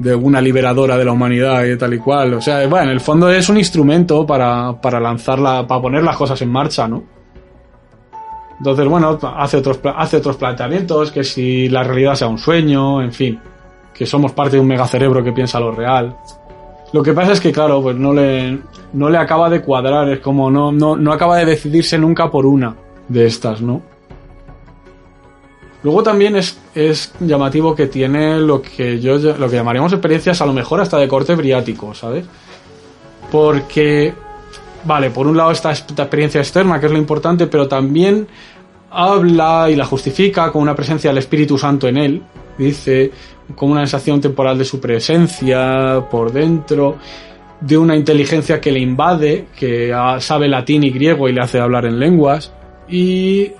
[0.00, 2.34] de una liberadora de la humanidad y tal y cual.
[2.34, 6.16] O sea, bueno, en el fondo es un instrumento para, para lanzarla, para poner las
[6.16, 7.19] cosas en marcha, ¿no?
[8.60, 13.10] Entonces, bueno, hace otros, hace otros planteamientos, que si la realidad sea un sueño, en
[13.10, 13.40] fin,
[13.94, 16.14] que somos parte de un megacerebro que piensa lo real.
[16.92, 18.58] Lo que pasa es que, claro, pues no le,
[18.92, 22.44] no le acaba de cuadrar, es como no, no, no acaba de decidirse nunca por
[22.44, 22.76] una
[23.08, 23.80] de estas, ¿no?
[25.82, 30.46] Luego también es, es llamativo que tiene lo que yo lo que llamaríamos experiencias a
[30.46, 32.26] lo mejor hasta de corte briático, ¿sabes?
[33.32, 34.12] Porque,
[34.84, 38.26] vale, por un lado esta experiencia externa, que es lo importante, pero también
[38.90, 42.22] habla y la justifica con una presencia del Espíritu Santo en él,
[42.58, 43.10] dice,
[43.54, 46.96] con una sensación temporal de su presencia por dentro,
[47.60, 51.84] de una inteligencia que le invade, que sabe latín y griego y le hace hablar
[51.84, 52.52] en lenguas,
[52.88, 53.52] y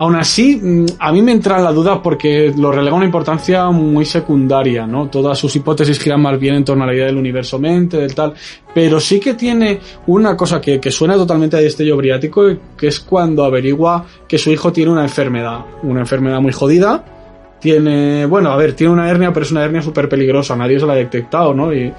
[0.00, 4.06] Aún así, mm, a mí me entra la duda porque lo relega una importancia muy
[4.06, 5.10] secundaria, ¿no?
[5.10, 8.14] Todas sus hipótesis giran más bien en torno a la idea del universo mente, del
[8.14, 8.32] tal.
[8.74, 12.44] Pero sí que tiene una cosa que, que suena totalmente a destello briático,
[12.78, 15.66] que es cuando averigua que su hijo tiene una enfermedad.
[15.82, 17.04] Una enfermedad muy jodida.
[17.60, 20.56] Tiene, bueno, a ver, tiene una hernia, pero es una hernia súper peligrosa.
[20.56, 21.74] Nadie se la ha detectado, ¿no?
[21.74, 21.92] Y,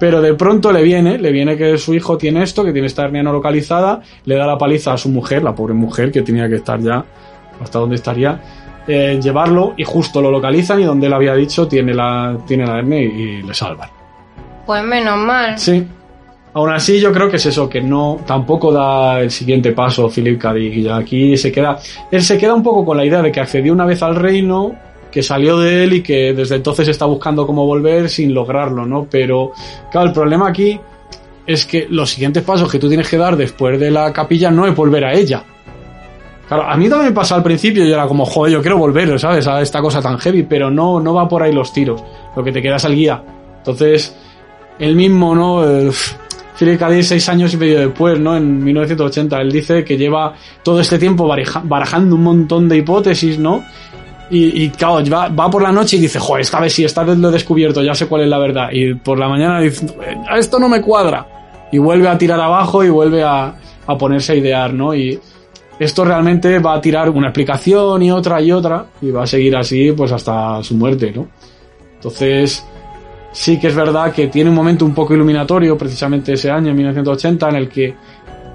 [0.00, 3.04] pero de pronto le viene, le viene que su hijo tiene esto, que tiene esta
[3.04, 6.48] hernia no localizada, le da la paliza a su mujer, la pobre mujer que tenía
[6.48, 7.04] que estar ya
[7.60, 8.40] hasta donde estaría,
[8.86, 12.78] eh, llevarlo y justo lo localizan y donde él había dicho tiene la, tiene la
[12.78, 13.88] hernia y, y le salvan.
[14.66, 15.58] Pues menos mal.
[15.58, 15.86] Sí.
[16.54, 20.40] Aún así, yo creo que es eso, que no, tampoco da el siguiente paso Philip
[20.40, 20.54] K.
[20.54, 20.88] Dick.
[20.88, 21.78] Aquí se queda,
[22.10, 24.72] él se queda un poco con la idea de que accedió una vez al reino,
[25.10, 29.04] que salió de él y que desde entonces está buscando cómo volver sin lograrlo, ¿no?
[29.10, 29.50] Pero,
[29.90, 30.78] claro, el problema aquí
[31.44, 34.64] es que los siguientes pasos que tú tienes que dar después de la capilla no
[34.64, 35.42] es volver a ella.
[36.62, 39.46] A mí también me pasó al principio y era como, joder, yo quiero volver, ¿sabes?
[39.46, 42.02] A esta cosa tan heavy, pero no, no va por ahí los tiros.
[42.36, 43.22] Lo que te queda es el guía.
[43.58, 44.14] Entonces,
[44.78, 45.62] él mismo, ¿no?
[46.58, 48.36] Philip seis años y medio después, ¿no?
[48.36, 51.28] En 1980, él dice que lleva todo este tiempo
[51.64, 53.64] barajando un montón de hipótesis, ¿no?
[54.30, 57.18] Y, y claro, va, por la noche y dice, joder, esta vez sí, esta vez
[57.18, 58.68] lo he descubierto, ya sé cuál es la verdad.
[58.72, 61.26] Y por la mañana dice, "Eh, esto no me cuadra.
[61.72, 63.54] Y vuelve a tirar abajo y vuelve a,
[63.86, 64.94] a ponerse a idear, ¿no?
[64.94, 65.18] Y
[65.78, 69.56] esto realmente va a tirar una explicación y otra y otra y va a seguir
[69.56, 71.26] así pues hasta su muerte, ¿no?
[71.94, 72.64] Entonces,
[73.32, 76.76] sí que es verdad que tiene un momento un poco iluminatorio precisamente ese año, en
[76.76, 77.94] 1980, en el que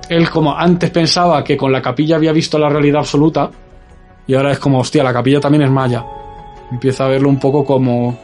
[0.10, 3.50] él como antes pensaba que con la capilla había visto la realidad absoluta
[4.26, 6.06] y ahora es como, hostia, la capilla también es maya.
[6.72, 8.18] Empieza a verlo un poco como,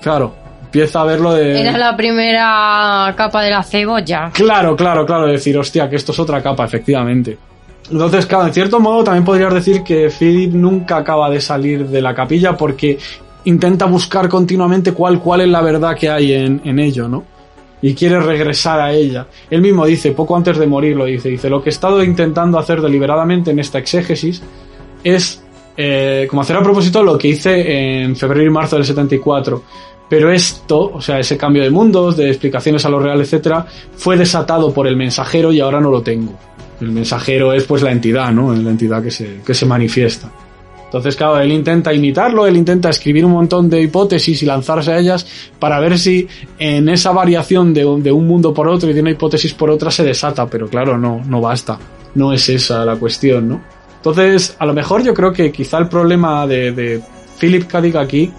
[0.00, 1.60] claro, empieza a verlo de...
[1.60, 4.30] Era la primera capa de la cebolla.
[4.32, 7.36] Claro, claro, claro, decir, hostia, que esto es otra capa, efectivamente.
[7.90, 12.00] Entonces, claro, en cierto modo también podrías decir que Philip nunca acaba de salir de
[12.00, 12.98] la capilla porque
[13.44, 17.24] intenta buscar continuamente cuál, cuál es la verdad que hay en, en ello, ¿no?
[17.82, 19.26] Y quiere regresar a ella.
[19.50, 22.58] Él mismo dice, poco antes de morir lo dice, dice, lo que he estado intentando
[22.58, 24.40] hacer deliberadamente en esta exégesis
[25.02, 25.42] es
[25.76, 29.62] eh, como hacer a propósito lo que hice en febrero y marzo del 74.
[30.08, 33.66] Pero esto, o sea, ese cambio de mundos, de explicaciones a lo real, etcétera,
[33.96, 36.34] fue desatado por el mensajero y ahora no lo tengo.
[36.82, 38.52] El mensajero es pues la entidad, ¿no?
[38.52, 40.30] La entidad que se, que se manifiesta.
[40.84, 44.98] Entonces, claro, él intenta imitarlo, él intenta escribir un montón de hipótesis y lanzarse a
[44.98, 45.26] ellas
[45.58, 46.28] para ver si
[46.58, 49.90] en esa variación de, de un mundo por otro y de una hipótesis por otra
[49.90, 51.78] se desata, pero claro, no, no basta.
[52.14, 53.62] No es esa la cuestión, ¿no?
[53.96, 57.00] Entonces, a lo mejor yo creo que quizá el problema de, de
[57.40, 57.78] Philip K.
[57.98, 58.30] Aquí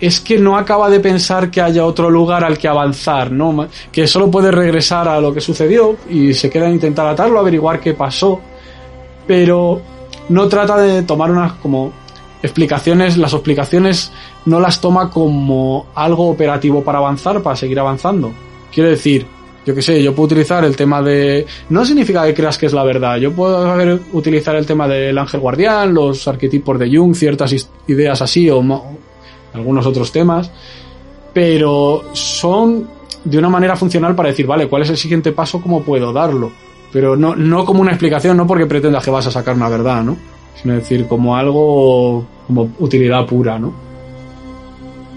[0.00, 3.68] es que no acaba de pensar que haya otro lugar al que avanzar, ¿no?
[3.90, 7.80] Que solo puede regresar a lo que sucedió y se queda en intentar atarlo, averiguar
[7.80, 8.40] qué pasó,
[9.26, 9.80] pero
[10.28, 11.92] no trata de tomar unas como
[12.42, 14.12] explicaciones, las explicaciones
[14.44, 18.32] no las toma como algo operativo para avanzar, para seguir avanzando.
[18.72, 19.26] Quiero decir,
[19.66, 21.44] yo que sé, yo puedo utilizar el tema de...
[21.70, 25.40] No significa que creas que es la verdad, yo puedo utilizar el tema del ángel
[25.40, 28.62] guardián, los arquetipos de Jung, ciertas ideas así o
[29.58, 30.50] algunos otros temas,
[31.32, 32.88] pero son
[33.24, 35.60] de una manera funcional para decir, vale, ¿cuál es el siguiente paso?
[35.60, 36.50] ¿Cómo puedo darlo?
[36.92, 40.02] Pero no, no como una explicación, no porque pretendas que vas a sacar una verdad,
[40.02, 40.16] ¿no?
[40.60, 43.72] Sino decir, como algo, como utilidad pura, ¿no?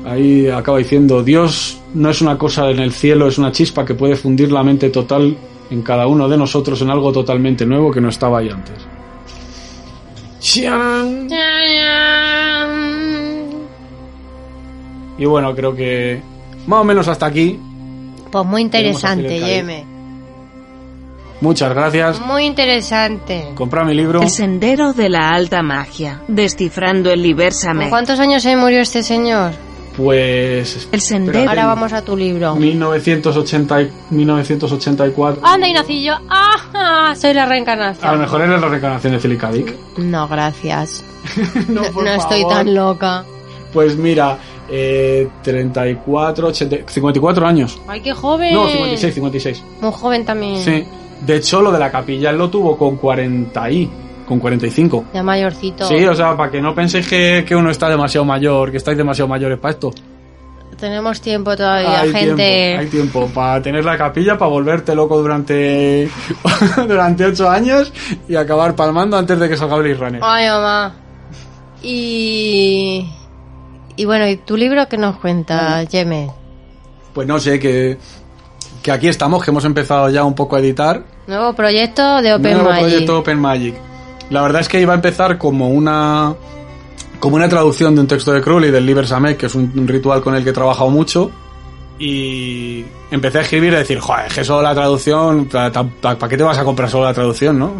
[0.05, 3.93] Ahí acaba diciendo, Dios no es una cosa en el cielo, es una chispa que
[3.93, 5.37] puede fundir la mente total
[5.69, 8.75] en cada uno de nosotros en algo totalmente nuevo que no estaba ahí antes.
[10.39, 11.29] ¡Chian!
[15.21, 16.19] Y bueno, creo que
[16.65, 17.59] más o menos hasta aquí.
[18.31, 19.39] Pues muy interesante.
[19.39, 19.85] Yeme.
[21.41, 22.19] Muchas gracias.
[22.21, 23.49] Muy interesante.
[23.55, 24.21] Comprad mi libro.
[24.21, 26.21] El sendero de la alta magia.
[26.27, 27.89] Descifrando el ¿Con Libersame.
[27.89, 29.51] cuántos años se murió este señor?
[29.95, 30.87] Pues.
[30.91, 31.49] El sendero.
[31.49, 32.55] Ahora vamos a tu libro.
[32.55, 35.41] 1980, y- 1984.
[35.45, 36.13] Anda y nací yo.
[36.29, 37.13] ¡Ah!
[37.15, 38.19] Soy la A lo reencarnación.
[38.19, 39.51] mejor eres la reencarnación de.
[39.53, 39.75] Dick.
[39.97, 41.03] No, gracias.
[41.67, 43.23] no, No, por no estoy tan loca.
[43.73, 44.37] Pues mira,
[44.71, 47.81] eh, 34, 80, 54 años.
[47.87, 48.53] ¡Ay, qué joven!
[48.53, 49.63] No, 56, 56.
[49.81, 50.61] Muy joven también.
[50.61, 50.85] Sí.
[51.25, 53.89] De hecho, lo de la capilla él lo tuvo con 40 y,
[54.25, 55.05] con 45.
[55.13, 55.85] Ya mayorcito.
[55.85, 58.97] Sí, o sea, para que no penséis que, que uno está demasiado mayor, que estáis
[58.97, 59.91] demasiado mayores para esto.
[60.79, 62.35] Tenemos tiempo todavía, hay gente.
[62.35, 66.09] tiempo, hay tiempo para tener la capilla, para volverte loco durante
[66.87, 67.93] durante 8 años
[68.27, 70.21] y acabar palmando antes de que salga Blade Runner.
[70.23, 70.95] Ay, mamá.
[71.83, 73.07] Y...
[73.95, 76.29] Y bueno, ¿y tu libro qué nos cuenta, Yeme?
[77.13, 77.97] Pues no sé, que,
[78.81, 81.03] que aquí estamos, que hemos empezado ya un poco a editar.
[81.27, 82.81] Nuevo proyecto de Open Nuevo Magic.
[82.87, 83.75] proyecto Open Magic.
[84.29, 86.33] La verdad es que iba a empezar como una
[87.19, 89.87] como una traducción de un texto de Crowley del Liber Samek, que es un, un
[89.87, 91.29] ritual con el que he trabajado mucho.
[91.99, 96.41] Y empecé a escribir y decir, joder, es que solo la traducción, ¿para qué te
[96.41, 97.71] vas a comprar solo la traducción, no?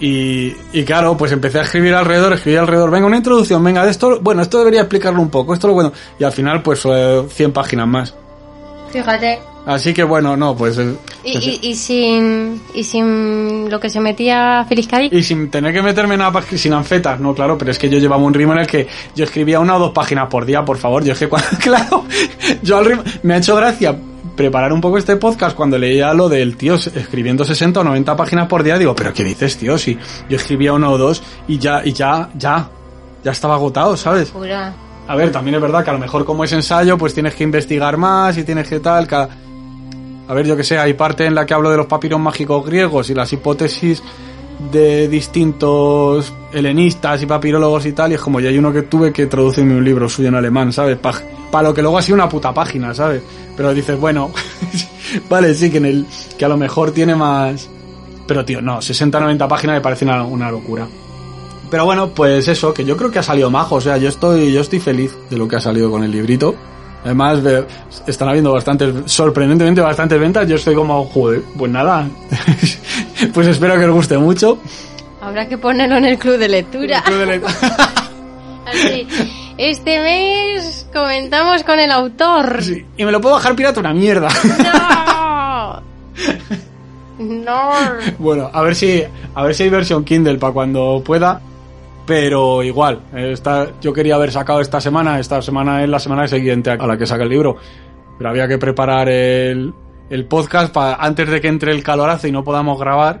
[0.00, 3.90] Y, y claro, pues empecé a escribir alrededor, escribí alrededor, venga, una introducción, venga, de
[3.90, 5.92] esto, bueno, esto debería explicarlo un poco, esto lo bueno.
[6.18, 8.14] Y al final, pues, eh, 100 páginas más.
[8.90, 9.38] Fíjate.
[9.66, 10.78] Así que bueno, no, pues...
[10.78, 15.12] eh, Y, pues, y, y sin y sin lo que se metía Feliz Cádiz.
[15.12, 17.98] Y sin tener que meterme nada pa- sin anfetas, no, claro, pero es que yo
[17.98, 20.78] llevaba un ritmo en el que yo escribía una o dos páginas por día, por
[20.78, 21.04] favor.
[21.04, 22.04] Yo es que, cuando, claro,
[22.62, 23.94] yo al ritmo, me ha hecho gracia
[24.40, 28.48] preparar un poco este podcast cuando leía lo del tío escribiendo 60 o 90 páginas
[28.48, 28.78] por día.
[28.78, 29.76] Digo, pero ¿qué dices, tío?
[29.76, 29.98] Si
[30.30, 32.70] yo escribía una o dos y ya, y ya, ya,
[33.22, 34.32] ya estaba agotado, ¿sabes?
[35.08, 37.44] A ver, también es verdad que a lo mejor como es ensayo, pues tienes que
[37.44, 39.06] investigar más y tienes que tal.
[39.12, 42.64] A ver, yo que sé, hay parte en la que hablo de los papiros mágicos
[42.64, 44.02] griegos y las hipótesis
[44.72, 49.12] de distintos helenistas y papirólogos y tal, y es como ya hay uno que tuve
[49.12, 50.96] que traducirme un libro suyo en alemán, ¿sabes?
[51.50, 53.22] Para lo que luego ha sido una puta página, ¿sabes?
[53.56, 54.30] Pero dices, bueno,
[55.28, 56.06] vale, sí, que en el
[56.38, 57.68] que a lo mejor tiene más...
[58.26, 60.86] Pero tío, no, 60-90 páginas me parece una, una locura.
[61.70, 64.52] Pero bueno, pues eso, que yo creo que ha salido majo, o sea, yo estoy,
[64.52, 66.54] yo estoy feliz de lo que ha salido con el librito.
[67.04, 67.38] Además,
[68.06, 72.08] están habiendo bastantes, sorprendentemente bastantes ventas, yo estoy como, joder, pues nada.
[73.34, 74.58] pues espero que os guste mucho.
[75.20, 77.02] Habrá que ponerlo en el club de lectura.
[78.66, 79.06] Así.
[79.62, 82.62] Este mes comentamos con el autor.
[82.62, 84.28] Sí, y me lo puedo bajar pirata una mierda.
[84.58, 85.82] No.
[87.18, 87.70] No.
[88.18, 89.04] bueno, a ver si,
[89.34, 91.42] a ver si hay versión Kindle para cuando pueda.
[92.06, 96.70] Pero igual, esta, yo quería haber sacado esta semana, esta semana es la semana siguiente
[96.70, 97.58] a la que saque el libro.
[98.16, 99.74] Pero había que preparar el,
[100.08, 103.20] el podcast para antes de que entre el calorazo y no podamos grabar.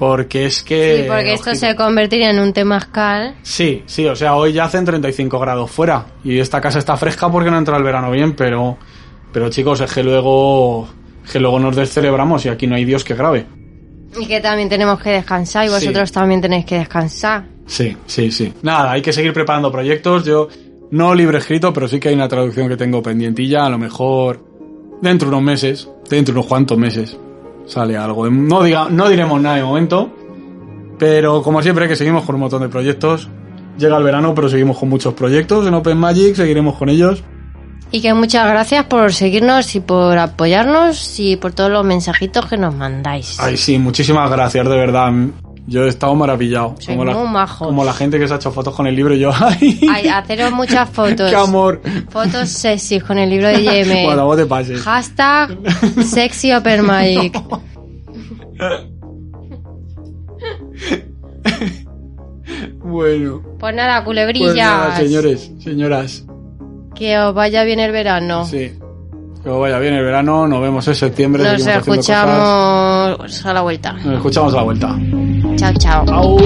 [0.00, 1.02] Porque es que...
[1.02, 3.34] Sí, porque esto se convertiría en un temazcal.
[3.42, 6.06] Sí, sí, o sea, hoy ya hacen 35 grados fuera.
[6.24, 8.78] Y esta casa está fresca porque no entra el verano bien, pero...
[9.30, 10.88] Pero chicos, es que luego...
[11.30, 13.44] que luego nos descelebramos y aquí no hay Dios que grabe.
[14.18, 15.74] Y que también tenemos que descansar y Sí.
[15.74, 17.44] vosotros también tenéis que descansar.
[17.66, 18.54] Sí, sí, sí.
[18.62, 20.24] Nada, hay que seguir preparando proyectos.
[20.24, 20.48] Yo
[20.92, 23.66] no libro escrito, pero sí que hay una traducción que tengo pendientilla.
[23.66, 24.42] A lo mejor
[25.02, 27.18] dentro de unos meses, dentro de unos cuantos meses,
[27.70, 28.28] sale algo.
[28.28, 30.10] No, diga, no diremos nada de momento,
[30.98, 33.28] pero como siempre que seguimos con un montón de proyectos.
[33.78, 37.22] Llega el verano, pero seguimos con muchos proyectos en Open Magic, seguiremos con ellos.
[37.92, 42.56] Y que muchas gracias por seguirnos y por apoyarnos y por todos los mensajitos que
[42.56, 43.40] nos mandáis.
[43.40, 45.12] Ay, sí, muchísimas gracias, de verdad.
[45.70, 46.74] Yo he estado maravillado.
[46.84, 47.68] Como, la, muy majos.
[47.68, 50.08] como la gente que se ha hecho fotos con el libro y yo, ay, Ay,
[50.08, 51.30] haceros muchas fotos.
[51.30, 51.80] qué amor.
[52.08, 54.04] Fotos sexys con el libro de Yeme.
[54.04, 54.82] Bueno, vos te pases.
[54.82, 55.56] Hashtag
[56.04, 57.40] sexy Open Magic.
[62.82, 63.42] Bueno.
[63.42, 64.96] Pues nada, Pues nada, culebrillas.
[64.98, 66.24] señores, señoras.
[66.94, 68.44] que os vaya bien el verano.
[68.44, 68.72] Sí.
[69.42, 71.42] Que vaya bien el verano, nos vemos en septiembre.
[71.42, 73.92] Nos escuchamos a la vuelta.
[73.94, 74.98] Nos escuchamos a la vuelta.
[75.56, 76.04] Chao, chao.
[76.12, 76.38] Au.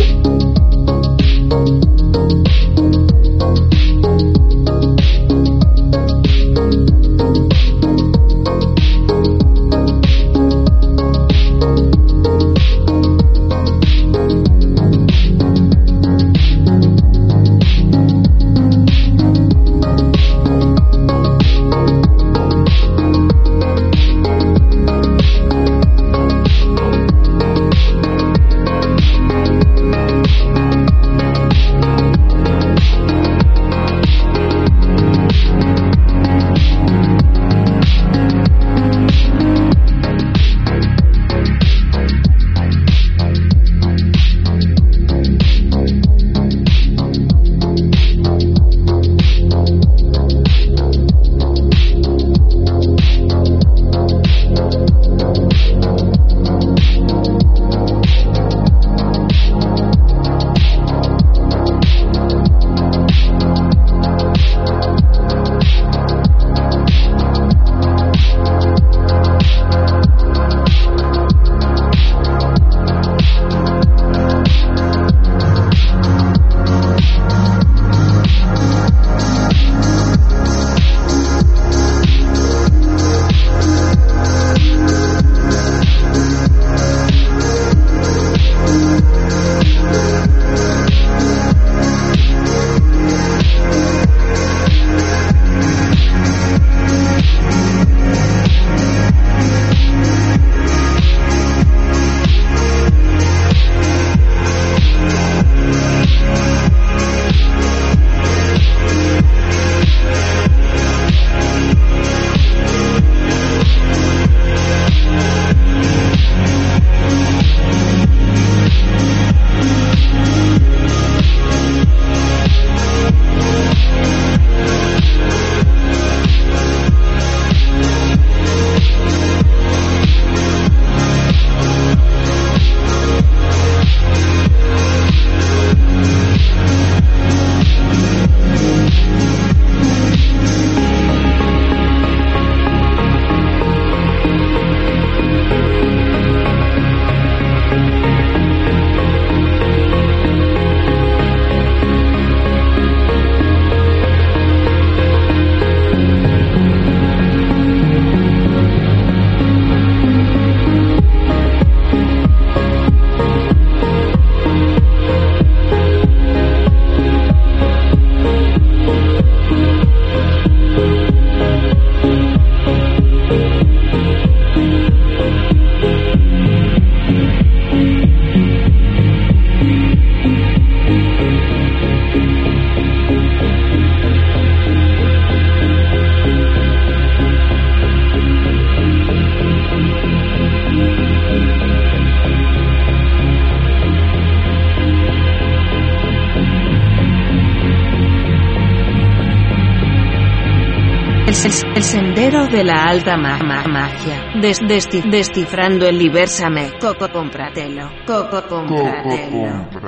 [201.44, 204.32] El, sendero de la alta ma- ma- magia.
[204.40, 206.72] Des- desti- descifrando el Libersame.
[206.80, 207.90] Coco compratelo.
[208.06, 209.66] Coco compratelo.
[209.68, 209.83] Coco compratelo.